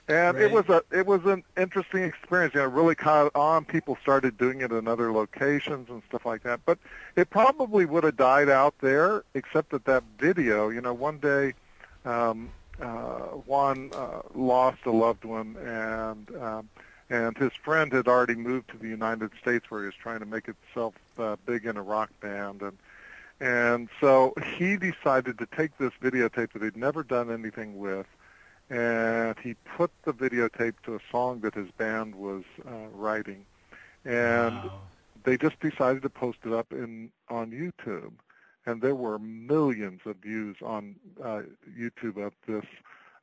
And 0.09 0.37
right. 0.37 0.45
it 0.45 0.53
was 0.53 0.69
a 0.69 0.83
it 0.97 1.05
was 1.05 1.25
an 1.25 1.42
interesting 1.57 2.05
experience. 2.05 2.55
You 2.55 2.61
know, 2.61 2.66
really 2.66 2.95
caught 2.95 3.35
on. 3.35 3.64
People 3.64 3.99
started 4.01 4.38
doing 4.38 4.61
it 4.61 4.71
in 4.71 4.87
other 4.87 5.12
locations 5.12 5.88
and 5.88 6.01
stuff 6.09 6.25
like 6.25 6.45
that. 6.45 6.61
But 6.64 6.79
it 7.16 7.29
probably 7.29 7.87
would 7.87 8.05
have 8.05 8.16
died 8.16 8.49
out 8.49 8.75
there, 8.81 9.25
except 9.35 9.71
that 9.71 9.85
that 9.87 10.05
video. 10.19 10.69
You 10.69 10.81
know, 10.81 10.95
one 10.95 11.19
day, 11.19 11.55
um, 12.05 12.51
uh, 12.81 13.19
Juan 13.47 13.90
uh, 13.95 14.21
lost 14.35 14.87
a 14.87 14.92
loved 14.92 15.25
one, 15.25 15.57
and 15.57 16.37
um, 16.40 16.69
and 17.11 17.37
his 17.37 17.53
friend 17.64 17.92
had 17.92 18.07
already 18.07 18.37
moved 18.37 18.71
to 18.71 18.79
the 18.79 18.88
United 18.88 19.31
States, 19.40 19.69
where 19.71 19.81
he 19.81 19.87
was 19.87 19.95
trying 19.97 20.21
to 20.21 20.27
make 20.27 20.47
himself 20.47 20.95
uh, 21.19 21.35
big 21.47 21.66
in 21.66 21.77
a 21.77 21.83
rock 21.83 22.11
band, 22.21 22.62
and 22.62 22.79
and 23.40 23.88
so 24.01 24.35
he 24.57 24.77
decided 24.77 25.38
to 25.38 25.47
take 25.47 25.77
this 25.79 25.92
videotape 26.01 26.53
that 26.53 26.62
he'd 26.62 26.77
never 26.77 27.03
done 27.03 27.31
anything 27.31 27.77
with 27.77 28.07
and 28.70 29.37
he 29.42 29.55
put 29.76 29.90
the 30.05 30.12
videotape 30.12 30.74
to 30.85 30.94
a 30.94 31.00
song 31.11 31.40
that 31.40 31.55
his 31.55 31.70
band 31.79 32.14
was 32.14 32.42
uh, 32.66 32.88
writing, 32.92 33.44
and 34.05 34.55
wow. 34.55 34.81
they 35.24 35.37
just 35.37 35.59
decided 35.61 36.02
to 36.02 36.11
post 36.11 36.38
it 36.44 36.52
up 36.52 36.72
in 36.72 37.11
on 37.29 37.50
YouTube, 37.50 38.12
and 38.66 38.83
there 38.83 38.94
were 38.94 39.18
millions 39.18 40.00
of 40.05 40.16
views 40.16 40.57
on 40.64 40.96
uh, 41.22 41.42
YouTube 41.79 42.24
of 42.24 42.33
this 42.46 42.64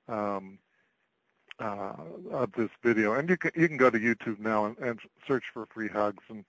um, 0.08 0.58
uh, 1.60 1.94
of 2.32 2.52
this 2.54 2.70
video, 2.82 3.14
and 3.14 3.30
you 3.30 3.38
can 3.38 3.52
you 3.56 3.68
can 3.68 3.78
go 3.78 3.90
to 3.90 4.00
YouTube 4.00 4.40
now 4.40 4.66
and, 4.66 4.78
and 4.80 5.00
search 5.28 5.44
for 5.54 5.66
free 5.68 5.90
hugs 5.90 6.24
and 6.30 6.46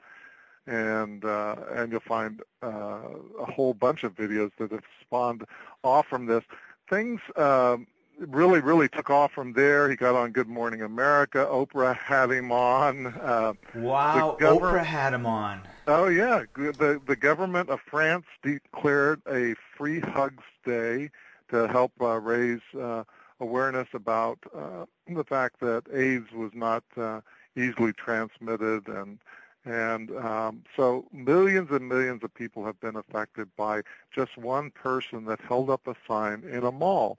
and 0.67 1.25
uh, 1.25 1.57
and 1.73 1.93
you'll 1.93 2.01
find 2.01 2.43
uh, 2.63 3.01
a 3.41 3.45
whole 3.45 3.75
bunch 3.75 4.05
of 4.05 4.15
videos 4.15 4.51
that 4.59 4.71
have 4.71 4.85
spawned 5.01 5.45
off 5.83 6.07
from 6.07 6.27
this. 6.27 6.45
Things 6.89 7.21
um, 7.37 7.87
really, 8.19 8.61
really 8.61 8.89
took 8.89 9.11
off 9.11 9.33
from 9.33 9.53
there. 9.53 9.91
He 9.91 9.97
got 9.97 10.15
on 10.15 10.33
Good 10.33 10.49
Morning 10.49 10.83
America. 10.83 11.47
Oprah 11.51 11.97
had 11.97 12.31
him 12.31 12.53
on. 12.53 13.07
Uh, 13.07 13.55
wow, 13.75 14.37
Oprah 14.41 14.85
had 14.85 15.15
him 15.15 15.27
on. 15.27 15.63
Oh 15.87 16.09
yeah, 16.09 16.45
the 16.55 17.01
the 17.07 17.17
government 17.17 17.71
of 17.71 17.81
France 17.81 18.27
declared 18.43 19.21
a 19.31 19.55
free 19.77 20.01
hugs 20.01 20.45
day 20.65 21.11
to 21.51 21.69
help 21.69 21.93
uh, 22.01 22.19
raise 22.21 22.63
uh, 22.79 23.05
awareness 23.41 23.89
about 23.93 24.39
uh, 24.55 24.87
the 25.07 25.25
fact 25.25 25.61
that 25.61 25.85
AIDS 25.93 26.33
was 26.33 26.53
not 26.55 26.85
uh, 26.97 27.21
easily 27.57 27.93
transmitted 27.93 28.89
and 28.89 29.19
and 29.67 30.11
um, 30.19 30.63
so 30.77 31.07
millions 31.13 31.71
and 31.71 31.89
millions 31.89 32.23
of 32.23 32.35
people 32.35 32.67
have 32.67 32.79
been 32.81 32.97
affected 32.97 33.49
by 33.57 33.83
just 34.15 34.37
one 34.37 34.71
person 34.71 35.25
that 35.25 35.41
held 35.41 35.71
up 35.71 35.87
a 35.87 35.95
sign 36.07 36.45
in 36.45 36.65
a 36.65 36.73
mall. 36.73 37.19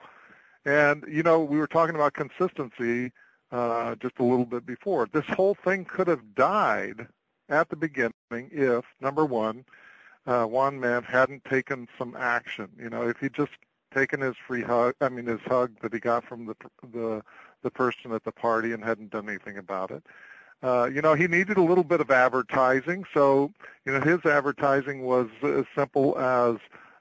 And, 0.66 1.06
you 1.08 1.24
know, 1.24 1.40
we 1.42 1.58
were 1.58 1.68
talking 1.68 1.96
about 1.96 2.14
consistency 2.14 3.12
uh, 3.52 3.96
just 3.96 4.18
a 4.20 4.24
little 4.24 4.46
bit 4.46 4.66
before. 4.66 5.08
This 5.12 5.26
whole 5.26 5.56
thing 5.56 5.86
could 5.86 6.08
have 6.08 6.36
died 6.36 7.08
at 7.50 7.70
the 7.70 7.76
beginning 7.76 8.14
if, 8.32 8.84
number 9.00 9.26
one, 9.26 9.66
uh, 10.26 10.46
Juan 10.46 10.80
Mann 10.80 11.04
hadn't 11.04 11.46
taken 11.46 11.88
some 11.98 12.16
action. 12.18 12.70
You 12.80 12.90
know, 12.90 13.08
if 13.08 13.18
he'd 13.20 13.34
just 13.34 13.52
taken 13.94 14.22
his 14.22 14.36
free 14.48 14.64
hug, 14.64 14.96
I 15.00 15.10
mean 15.10 15.28
his 15.28 15.42
hug 15.42 15.80
that 15.82 15.94
he 15.94 16.00
got 16.00 16.26
from 16.26 16.48
the 16.48 16.56
the 16.92 17.22
the 17.62 17.72
person 17.72 18.12
at 18.12 18.24
the 18.24 18.32
party 18.32 18.74
and 18.74 18.84
hadn't 18.84 19.12
done 19.12 19.30
anything 19.30 19.58
about 19.58 19.92
it. 19.92 20.04
Uh, 20.64 20.90
you 20.92 21.02
know, 21.02 21.14
he 21.14 21.28
needed 21.28 21.58
a 21.58 21.62
little 21.62 21.84
bit 21.84 22.02
of 22.02 22.10
advertising, 22.10 23.06
so 23.14 23.52
you 23.86 23.94
know 23.94 24.02
his 24.02 24.26
advertising 24.26 25.04
was 25.04 25.28
as 25.44 25.66
simple 25.76 26.18
as 26.18 26.58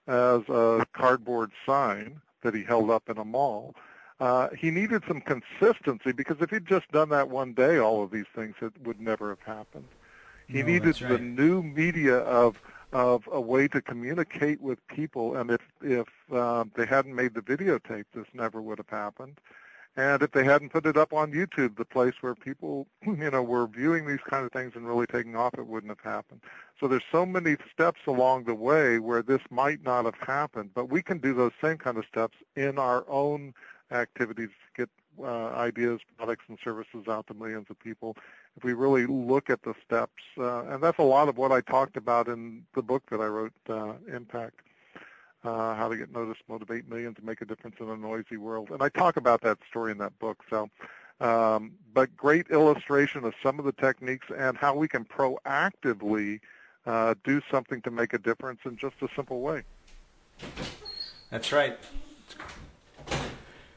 as 0.07 0.43
a 0.51 0.85
cardboard 0.93 1.51
sign 1.65 2.21
that 2.45 2.55
he 2.55 2.63
held 2.63 2.91
up 2.91 3.11
in 3.11 3.19
a 3.19 3.25
mall. 3.25 3.75
Uh, 4.21 4.49
he 4.57 4.71
needed 4.71 5.03
some 5.09 5.21
consistency 5.21 6.13
because 6.13 6.37
if 6.41 6.51
he'd 6.51 6.67
just 6.67 6.89
done 6.93 7.09
that 7.09 7.29
one 7.29 7.53
day, 7.53 7.79
all 7.79 8.05
of 8.05 8.13
these 8.13 8.27
things 8.35 8.55
it 8.63 8.73
would 8.85 9.01
never 9.01 9.31
have 9.31 9.41
happened. 9.41 9.89
He 10.47 10.61
No, 10.61 10.67
needed 10.69 11.03
right. 11.03 11.11
the 11.11 11.19
new 11.19 11.63
media 11.63 12.19
of 12.19 12.57
of 12.93 13.29
a 13.33 13.41
way 13.41 13.67
to 13.67 13.83
communicate 13.83 14.61
with 14.61 14.79
people, 14.87 15.37
and 15.37 15.51
if 15.51 15.61
if 15.83 16.07
uh, 16.33 16.65
they 16.77 16.87
hadn't 16.87 17.15
made 17.17 17.35
the 17.35 17.41
videotape, 17.43 18.05
this 18.15 18.27
never 18.35 18.63
would 18.63 18.79
have 18.79 18.89
happened. 18.89 19.41
And 19.97 20.23
if 20.23 20.33
they 20.33 20.43
hadn't 20.43 20.71
put 20.71 20.87
it 20.87 20.97
up 20.97 21.13
on 21.13 21.33
YouTube, 21.33 21.77
the 21.77 21.85
place 21.85 22.15
where 22.21 22.35
people, 22.35 22.89
you 23.07 23.31
know, 23.31 23.43
were 23.43 23.67
viewing 23.67 24.07
these 24.07 24.23
kind 24.29 24.45
of 24.45 24.53
things 24.53 24.73
and 24.75 24.87
really 24.89 25.07
taking 25.07 25.37
off, 25.37 25.55
it 25.57 25.67
wouldn't 25.67 25.91
have 25.91 26.13
happened. 26.13 26.41
So 26.81 26.89
there's 26.89 27.05
so 27.13 27.25
many 27.25 27.57
steps 27.73 28.01
along 28.07 28.45
the 28.45 28.55
way 28.55 28.99
where 28.99 29.23
this 29.23 29.41
might 29.51 29.85
not 29.85 30.05
have 30.05 30.19
happened, 30.21 30.71
but 30.75 30.91
we 30.91 31.01
can 31.01 31.19
do 31.19 31.33
those 31.33 31.53
same 31.63 31.79
kind 31.79 31.97
of 31.97 32.05
steps 32.07 32.37
in 32.57 32.79
our 32.79 33.05
own 33.09 33.55
activities 33.93 34.49
to 34.49 34.83
get 34.83 34.91
uh, 35.23 35.51
ideas, 35.51 36.01
products, 36.19 36.45
and 36.49 36.59
services 36.65 37.07
out 37.09 37.29
to 37.29 37.35
millions 37.35 37.67
of 37.71 37.79
people. 37.79 38.17
If 38.57 38.65
we 38.65 38.73
really 38.73 39.07
look 39.07 39.49
at 39.49 39.63
the 39.63 39.75
steps, 39.87 40.23
uh, 40.39 40.65
and 40.65 40.83
that's 40.83 40.99
a 40.99 41.05
lot 41.05 41.29
of 41.29 41.39
what 41.39 41.53
I 41.53 41.61
talked 41.61 41.97
about 41.97 42.27
in 42.27 42.65
the 42.75 42.83
book 42.83 43.05
that 43.11 43.21
I 43.21 43.27
wrote, 43.27 43.53
uh, 43.69 43.93
Impact 44.13 44.61
how 45.45 45.89
to 45.89 45.97
get 45.97 46.13
noticed, 46.13 46.43
motivate 46.49 46.89
millions, 46.89 47.17
and 47.19 47.27
make 47.27 47.41
a 47.41 47.45
difference 47.45 47.77
in 47.81 47.89
a 47.89 47.97
noisy 47.97 48.37
world. 48.37 48.71
And 48.71 48.83
I 48.83 48.89
talk 48.89 49.17
about 49.17 49.43
that 49.43 49.59
story 49.69 49.93
in 49.93 49.99
that 49.99 50.19
book. 50.19 50.43
So, 50.49 50.69
um, 51.21 51.73
but 51.93 52.17
great 52.17 52.49
illustration 52.49 53.25
of 53.25 53.35
some 53.43 53.59
of 53.59 53.65
the 53.65 53.73
techniques 53.73 54.27
and 54.37 54.57
how 54.57 54.75
we 54.75 54.89
can 54.89 55.05
proactively 55.05 56.41
uh, 56.87 57.15
do 57.25 57.41
something 57.51 57.81
to 57.83 57.91
make 57.91 58.13
a 58.13 58.19
difference 58.19 58.61
in 58.65 58.77
just 58.77 58.97
a 59.03 59.09
simple 59.15 59.41
way. 59.41 59.63
That's 61.31 61.53
right. 61.53 61.79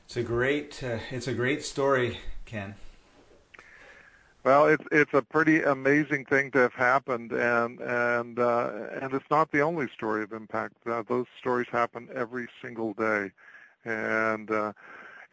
It's 0.05 0.17
a 0.17 0.23
great 0.23 0.81
uh, 0.83 0.99
it's 1.11 1.27
a 1.27 1.33
great 1.33 1.63
story, 1.63 2.19
Ken. 2.45 2.75
Well, 4.47 4.67
it's 4.67 4.85
it's 4.93 5.13
a 5.13 5.21
pretty 5.21 5.63
amazing 5.63 6.23
thing 6.23 6.51
to 6.51 6.59
have 6.59 6.73
happened, 6.73 7.33
and 7.33 7.81
and 7.81 8.39
uh, 8.39 8.69
and 9.01 9.13
it's 9.13 9.29
not 9.29 9.51
the 9.51 9.59
only 9.59 9.89
story 9.89 10.23
of 10.23 10.31
impact. 10.31 10.75
Uh, 10.87 11.03
those 11.05 11.25
stories 11.37 11.67
happen 11.69 12.07
every 12.15 12.47
single 12.61 12.93
day, 12.93 13.31
and 13.83 14.49
uh, 14.49 14.71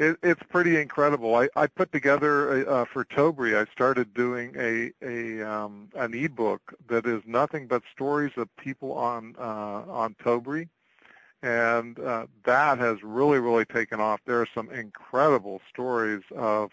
it, 0.00 0.16
it's 0.24 0.42
pretty 0.50 0.78
incredible. 0.80 1.36
I, 1.36 1.48
I 1.54 1.68
put 1.68 1.92
together 1.92 2.68
uh, 2.68 2.86
for 2.86 3.04
Tobri. 3.04 3.56
I 3.56 3.70
started 3.72 4.14
doing 4.14 4.54
a 4.58 4.90
a 5.00 5.42
um, 5.48 5.90
an 5.94 6.12
ebook 6.14 6.74
that 6.88 7.06
is 7.06 7.22
nothing 7.24 7.68
but 7.68 7.84
stories 7.92 8.32
of 8.36 8.48
people 8.56 8.94
on 8.94 9.36
uh, 9.38 9.42
on 9.88 10.16
Tobri, 10.24 10.68
and 11.42 11.98
uh, 12.00 12.26
that 12.46 12.78
has 12.78 13.02
really 13.04 13.38
really 13.38 13.64
taken 13.64 14.00
off. 14.00 14.20
There 14.26 14.40
are 14.40 14.48
some 14.54 14.70
incredible 14.70 15.60
stories 15.70 16.22
of 16.36 16.72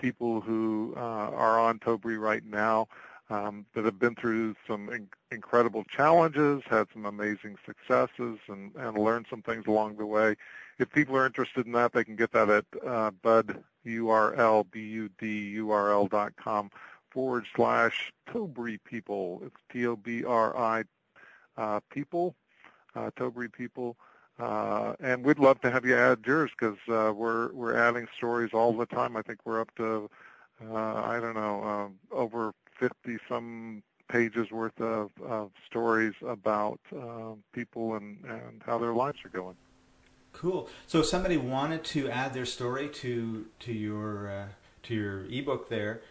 people 0.00 0.40
who 0.40 0.94
uh, 0.96 1.00
are 1.00 1.58
on 1.58 1.78
Tobri 1.78 2.18
right 2.18 2.44
now 2.44 2.88
um, 3.30 3.64
that 3.74 3.84
have 3.84 3.98
been 3.98 4.14
through 4.14 4.54
some 4.66 4.90
in- 4.90 5.08
incredible 5.30 5.84
challenges, 5.84 6.62
had 6.68 6.86
some 6.92 7.06
amazing 7.06 7.56
successes, 7.64 8.38
and, 8.48 8.74
and 8.76 8.98
learned 8.98 9.26
some 9.30 9.42
things 9.42 9.66
along 9.66 9.96
the 9.96 10.06
way. 10.06 10.36
If 10.78 10.90
people 10.90 11.16
are 11.16 11.26
interested 11.26 11.66
in 11.66 11.72
that, 11.72 11.92
they 11.92 12.04
can 12.04 12.16
get 12.16 12.32
that 12.32 12.50
at 12.50 12.64
uh, 12.86 13.10
bud, 13.22 13.62
U-R-L, 13.84 14.64
B-U-D-U-R-L 14.64 16.06
dot 16.08 16.32
com 16.36 16.70
forward 17.10 17.46
slash 17.54 18.12
Tobri 18.28 18.78
people. 18.84 19.42
It's 19.44 19.56
T-O-B-R-I 19.72 20.84
uh, 21.56 21.80
people, 21.90 22.34
uh, 22.94 23.10
Tobri 23.16 23.52
people. 23.52 23.96
Uh, 24.42 24.94
and 24.98 25.24
we'd 25.24 25.38
love 25.38 25.60
to 25.60 25.70
have 25.70 25.84
you 25.84 25.96
add 25.96 26.18
yours 26.26 26.50
because 26.58 26.78
uh, 26.88 27.12
we're 27.14 27.52
we're 27.52 27.76
adding 27.76 28.08
stories 28.16 28.50
all 28.52 28.72
the 28.72 28.86
time. 28.86 29.16
I 29.16 29.22
think 29.22 29.38
we're 29.44 29.60
up 29.60 29.72
to 29.76 30.10
uh, 30.68 30.94
I 30.94 31.20
don't 31.20 31.34
know 31.34 31.62
uh, 32.12 32.14
over 32.14 32.52
50 32.80 33.18
some 33.28 33.82
pages 34.08 34.50
worth 34.50 34.80
of, 34.80 35.10
of 35.24 35.52
stories 35.64 36.14
about 36.26 36.80
uh, 36.94 37.34
people 37.52 37.94
and, 37.94 38.18
and 38.24 38.62
how 38.66 38.78
their 38.78 38.92
lives 38.92 39.18
are 39.24 39.28
going. 39.28 39.54
Cool. 40.32 40.68
So 40.88 41.00
if 41.00 41.06
somebody 41.06 41.36
wanted 41.36 41.84
to 41.84 42.10
add 42.10 42.34
their 42.34 42.46
story 42.46 42.88
to 42.88 43.46
to 43.60 43.72
your 43.72 44.28
uh, 44.28 44.46
to 44.84 44.94
your 44.94 45.24
ebook 45.26 45.68
there, 45.68 46.02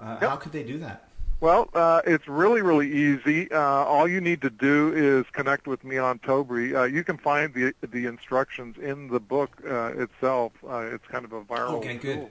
uh, 0.00 0.18
Yep. 0.20 0.30
how 0.30 0.36
could 0.36 0.52
they 0.52 0.64
do 0.64 0.78
that? 0.78 1.08
Well, 1.40 1.68
uh, 1.74 2.00
it's 2.06 2.26
really, 2.26 2.62
really 2.62 2.90
easy. 2.90 3.50
Uh, 3.52 3.60
all 3.60 4.08
you 4.08 4.22
need 4.22 4.40
to 4.40 4.48
do 4.48 4.92
is 4.94 5.26
connect 5.32 5.66
with 5.66 5.84
me 5.84 5.98
on 5.98 6.18
Tobri. 6.20 6.74
Uh, 6.74 6.84
you 6.84 7.04
can 7.04 7.18
find 7.18 7.52
the 7.52 7.74
the 7.86 8.06
instructions 8.06 8.76
in 8.78 9.08
the 9.08 9.20
book 9.20 9.50
uh, 9.68 9.92
itself. 9.96 10.52
Uh, 10.66 10.78
it's 10.78 11.06
kind 11.06 11.26
of 11.26 11.32
a 11.32 11.42
viral 11.42 11.76
Okay, 11.76 11.94
good. 11.94 12.26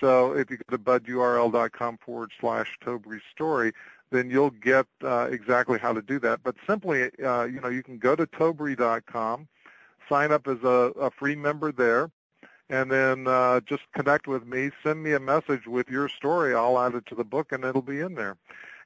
So 0.00 0.32
if 0.32 0.50
you 0.50 0.58
go 0.58 0.76
to 0.76 0.78
budurl.com 0.78 1.98
forward 2.04 2.30
slash 2.38 2.76
Tobri 2.84 3.20
story, 3.32 3.72
then 4.10 4.28
you'll 4.28 4.50
get 4.50 4.86
uh, 5.02 5.28
exactly 5.30 5.78
how 5.78 5.94
to 5.94 6.02
do 6.02 6.18
that. 6.20 6.40
But 6.42 6.56
simply, 6.66 7.10
uh, 7.24 7.44
you 7.44 7.60
know, 7.60 7.68
you 7.68 7.82
can 7.82 7.96
go 7.96 8.14
to 8.14 8.26
Tobri.com, 8.26 9.48
sign 10.08 10.32
up 10.32 10.46
as 10.46 10.62
a, 10.62 10.92
a 11.00 11.10
free 11.10 11.36
member 11.36 11.72
there, 11.72 12.10
and 12.68 12.90
then 12.90 13.26
uh, 13.26 13.60
just 13.60 13.82
connect 13.94 14.26
with 14.26 14.46
me. 14.46 14.70
Send 14.82 15.02
me 15.02 15.12
a 15.12 15.20
message 15.20 15.66
with 15.66 15.88
your 15.88 16.08
story. 16.08 16.54
I'll 16.54 16.78
add 16.78 16.94
it 16.94 17.06
to 17.06 17.14
the 17.14 17.24
book, 17.24 17.52
and 17.52 17.64
it'll 17.64 17.82
be 17.82 18.00
in 18.00 18.14
there. 18.14 18.36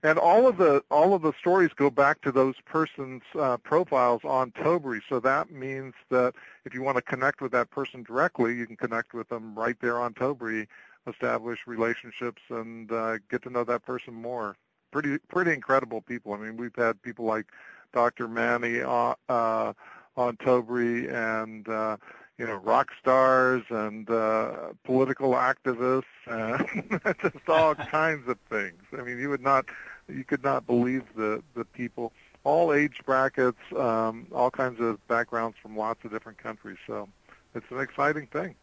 And 0.03 0.19
all 0.19 0.49
of 0.49 0.57
the 0.57 0.83
all 0.91 1.13
of 1.13 1.21
the 1.21 1.33
stories 1.39 1.71
go 1.77 1.91
back 1.91 2.23
to 2.23 2.33
those 2.33 2.55
persons' 2.65 3.23
uh, 3.39 3.59
profiles 3.59 4.23
on 4.25 4.51
Tobri. 4.53 5.01
So 5.07 5.21
that 5.21 5.51
means 5.51 5.93
that 6.09 6.35
if 6.65 6.73
you 6.73 6.83
want 6.83 6.97
to 6.97 7.03
connect 7.03 7.43
with 7.43 7.53
that 7.53 7.71
person 7.71 8.03
directly, 8.03 8.57
you 8.57 8.67
can 8.67 8.77
connect 8.77 9.13
with 9.13 9.29
them 9.29 9.55
right 9.55 9.77
there 9.81 10.01
on 10.01 10.15
Tobri, 10.15 10.67
establish 11.07 11.67
relationships, 11.67 12.41
and 12.49 12.91
uh, 12.91 13.19
get 13.31 13.43
to 13.43 13.51
know 13.51 13.65
that 13.65 13.85
person 13.85 14.15
more. 14.15 14.57
Pretty 14.91 15.19
pretty 15.29 15.53
incredible 15.53 16.01
people. 16.01 16.33
I 16.33 16.39
mean, 16.39 16.57
we've 16.57 16.75
had 16.75 17.03
people 17.03 17.27
like 17.27 17.47
Dr. 17.93 18.27
Manny 18.27 18.81
uh, 18.81 19.15
uh, 19.29 19.75
on 20.17 20.37
Tobri 20.39 21.13
and 21.13 21.69
uh, 21.69 21.99
you 22.41 22.47
know 22.47 22.57
rock 22.57 22.89
stars 22.99 23.63
and 23.69 24.09
uh, 24.09 24.73
political 24.85 25.33
activists 25.33 26.05
and 26.27 27.01
just 27.23 27.49
all 27.49 27.75
kinds 27.93 28.27
of 28.29 28.39
things. 28.49 28.83
I 28.99 29.03
mean, 29.03 29.19
you 29.19 29.29
would 29.29 29.43
not 29.43 29.67
you 30.09 30.25
could 30.25 30.43
not 30.43 30.67
believe 30.67 31.05
the 31.15 31.43
the 31.55 31.67
people, 31.67 32.13
all 32.43 32.73
age 32.73 33.03
brackets, 33.05 33.61
um, 33.77 34.27
all 34.35 34.51
kinds 34.51 34.81
of 34.81 35.07
backgrounds 35.07 35.59
from 35.63 35.77
lots 35.77 36.03
of 36.05 36.13
different 36.13 36.39
countries. 36.39 36.79
So 36.87 37.11
it's 37.55 37.71
an 37.71 37.81
exciting 37.81 38.27
thing. 38.29 38.55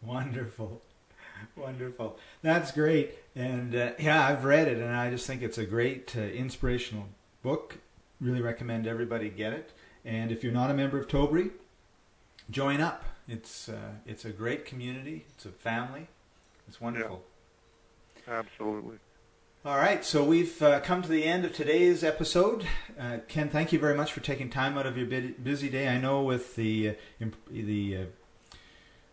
Wonderful. 0.00 0.80
Wonderful. 1.56 2.18
That's 2.42 2.70
great. 2.70 3.14
And 3.34 3.74
uh, 3.74 3.92
yeah, 3.98 4.28
I've 4.28 4.44
read 4.44 4.68
it 4.68 4.78
and 4.78 4.94
I 4.94 5.10
just 5.10 5.26
think 5.26 5.42
it's 5.42 5.58
a 5.58 5.66
great 5.66 6.14
uh, 6.16 6.20
inspirational 6.20 7.08
book. 7.42 7.78
Really 8.20 8.40
recommend 8.40 8.86
everybody 8.86 9.28
get 9.28 9.52
it. 9.52 9.72
And 10.04 10.30
if 10.30 10.44
you're 10.44 10.52
not 10.52 10.70
a 10.70 10.74
member 10.74 10.98
of 10.98 11.08
Tobri, 11.08 11.50
join 12.50 12.80
up. 12.80 13.04
It's 13.26 13.68
uh, 13.68 13.92
it's 14.06 14.24
a 14.24 14.30
great 14.30 14.64
community. 14.64 15.26
It's 15.34 15.46
a 15.46 15.50
family. 15.50 16.08
It's 16.66 16.80
wonderful. 16.80 17.22
Absolutely. 18.26 18.98
All 19.64 19.76
right, 19.76 20.04
so 20.04 20.22
we've 20.22 20.62
uh, 20.62 20.80
come 20.80 21.02
to 21.02 21.08
the 21.08 21.24
end 21.24 21.44
of 21.44 21.52
today's 21.52 22.04
episode. 22.04 22.64
Uh, 22.98 23.18
Ken, 23.26 23.48
thank 23.48 23.72
you 23.72 23.78
very 23.78 23.96
much 23.96 24.12
for 24.12 24.20
taking 24.20 24.48
time 24.50 24.78
out 24.78 24.86
of 24.86 24.96
your 24.96 25.06
busy 25.06 25.68
day. 25.68 25.88
I 25.88 25.98
know 25.98 26.22
with 26.22 26.54
the 26.54 26.90
uh, 26.90 26.92
imp- 27.20 27.48
the 27.50 27.96
uh, 27.96 28.04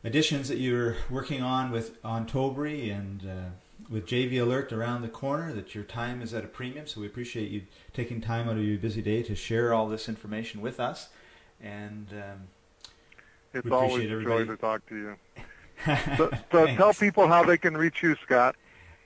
additions 0.04 0.48
that 0.50 0.60
you're 0.60 0.98
working 1.10 1.41
on 1.41 1.71
with 1.71 1.98
on 2.06 2.28
Tobri 2.28 2.95
and 2.95 3.28
uh, 3.28 3.50
with 3.89 4.06
JV 4.06 4.39
Alert 4.41 4.71
around 4.71 5.02
the 5.02 5.10
corner, 5.10 5.52
that 5.52 5.74
your 5.74 5.84
time 5.84 6.21
is 6.21 6.34
at 6.34 6.43
a 6.43 6.48
premium. 6.48 6.86
So 6.88 7.02
we 7.02 7.08
appreciate 7.08 7.50
you 7.50 7.63
taking 7.93 8.21
time 8.21 8.48
out 8.48 8.58
of 8.58 8.63
your 8.63 8.78
busy 8.78 9.02
day 9.02 9.24
to 9.24 9.36
share 9.36 9.74
all 9.74 9.88
this 9.88 10.08
information 10.08 10.62
with 10.62 10.80
us. 10.80 11.10
And 11.60 12.08
um, 12.12 12.48
It's 13.55 13.71
always 13.71 14.11
a 14.11 14.21
joy 14.21 14.45
to 14.45 14.57
talk 14.57 14.85
to 14.89 14.95
you. 14.95 15.15
So, 16.17 16.31
so 16.53 16.65
tell 16.67 16.93
people 16.93 17.27
how 17.27 17.43
they 17.43 17.57
can 17.57 17.75
reach 17.75 18.01
you, 18.01 18.15
Scott. 18.23 18.55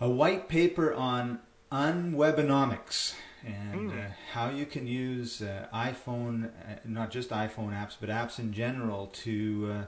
a 0.00 0.10
white 0.10 0.48
paper 0.48 0.92
on 0.92 1.38
Unwebinomics 1.72 3.14
and 3.46 3.92
mm. 3.92 3.98
uh, 3.98 4.10
how 4.32 4.50
you 4.50 4.66
can 4.66 4.86
use 4.86 5.40
uh, 5.40 5.66
iPhone, 5.72 6.46
uh, 6.46 6.76
not 6.84 7.10
just 7.10 7.30
iPhone 7.30 7.72
apps, 7.72 7.96
but 8.00 8.08
apps 8.08 8.38
in 8.38 8.52
general 8.52 9.06
to 9.24 9.72
uh, 9.72 9.84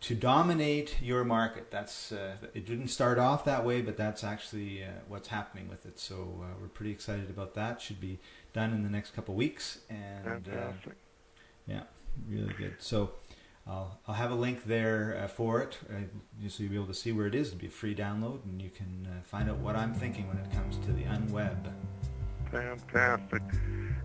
to 0.00 0.14
dominate 0.14 1.00
your 1.00 1.24
market. 1.24 1.70
That's 1.70 2.10
uh, 2.10 2.36
it 2.52 2.66
didn't 2.66 2.88
start 2.88 3.18
off 3.18 3.44
that 3.44 3.64
way, 3.64 3.80
but 3.80 3.96
that's 3.96 4.24
actually 4.24 4.82
uh, 4.82 4.88
what's 5.08 5.28
happening 5.28 5.68
with 5.68 5.86
it. 5.86 5.98
So 6.00 6.44
we're 6.60 6.68
pretty 6.68 6.90
excited 6.90 7.30
about 7.30 7.54
that. 7.54 7.80
Should 7.80 8.00
be 8.00 8.18
done 8.52 8.72
in 8.72 8.82
the 8.82 8.90
next 8.90 9.14
couple 9.14 9.34
weeks, 9.34 9.78
and 9.88 10.48
yeah, 11.66 11.82
really 12.28 12.54
good. 12.54 12.74
So. 12.78 13.12
I'll, 13.66 14.00
I'll 14.08 14.14
have 14.14 14.32
a 14.32 14.34
link 14.34 14.64
there 14.64 15.20
uh, 15.22 15.28
for 15.28 15.60
it, 15.60 15.78
uh, 15.88 16.48
so 16.48 16.62
you'll 16.62 16.70
be 16.70 16.76
able 16.76 16.86
to 16.86 16.94
see 16.94 17.12
where 17.12 17.26
it 17.26 17.34
is. 17.34 17.48
It'll 17.48 17.60
be 17.60 17.66
a 17.66 17.70
free 17.70 17.94
download, 17.94 18.42
and 18.44 18.60
you 18.60 18.70
can 18.70 19.06
uh, 19.06 19.22
find 19.22 19.48
out 19.48 19.58
what 19.58 19.76
I'm 19.76 19.94
thinking 19.94 20.26
when 20.26 20.38
it 20.38 20.50
comes 20.50 20.78
to 20.78 20.92
the 20.92 21.04
unweb. 21.04 21.70
Fantastic. 22.50 23.42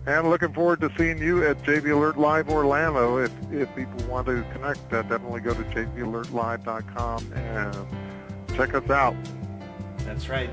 And 0.06 0.30
looking 0.30 0.52
forward 0.52 0.80
to 0.82 0.90
seeing 0.96 1.18
you 1.18 1.44
at 1.44 1.60
JV 1.64 1.90
Alert 1.92 2.16
Live 2.16 2.48
Orlando. 2.48 3.18
If, 3.18 3.32
if 3.50 3.74
people 3.74 4.04
want 4.06 4.28
to 4.28 4.44
connect, 4.52 4.92
uh, 4.92 5.02
definitely 5.02 5.40
go 5.40 5.52
to 5.52 5.64
jvalertlive.com 5.64 7.32
and 7.32 8.56
check 8.56 8.74
us 8.74 8.88
out. 8.88 9.16
That's 9.98 10.28
right. 10.28 10.50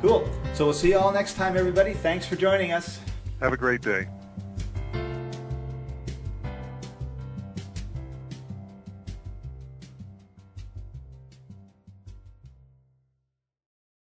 Cool. 0.00 0.28
So 0.54 0.64
we'll 0.64 0.74
see 0.74 0.90
you 0.90 0.98
all 0.98 1.12
next 1.12 1.34
time, 1.34 1.56
everybody. 1.56 1.92
Thanks 1.92 2.26
for 2.26 2.36
joining 2.36 2.72
us. 2.72 3.00
Have 3.40 3.52
a 3.52 3.56
great 3.56 3.82
day. 3.82 4.08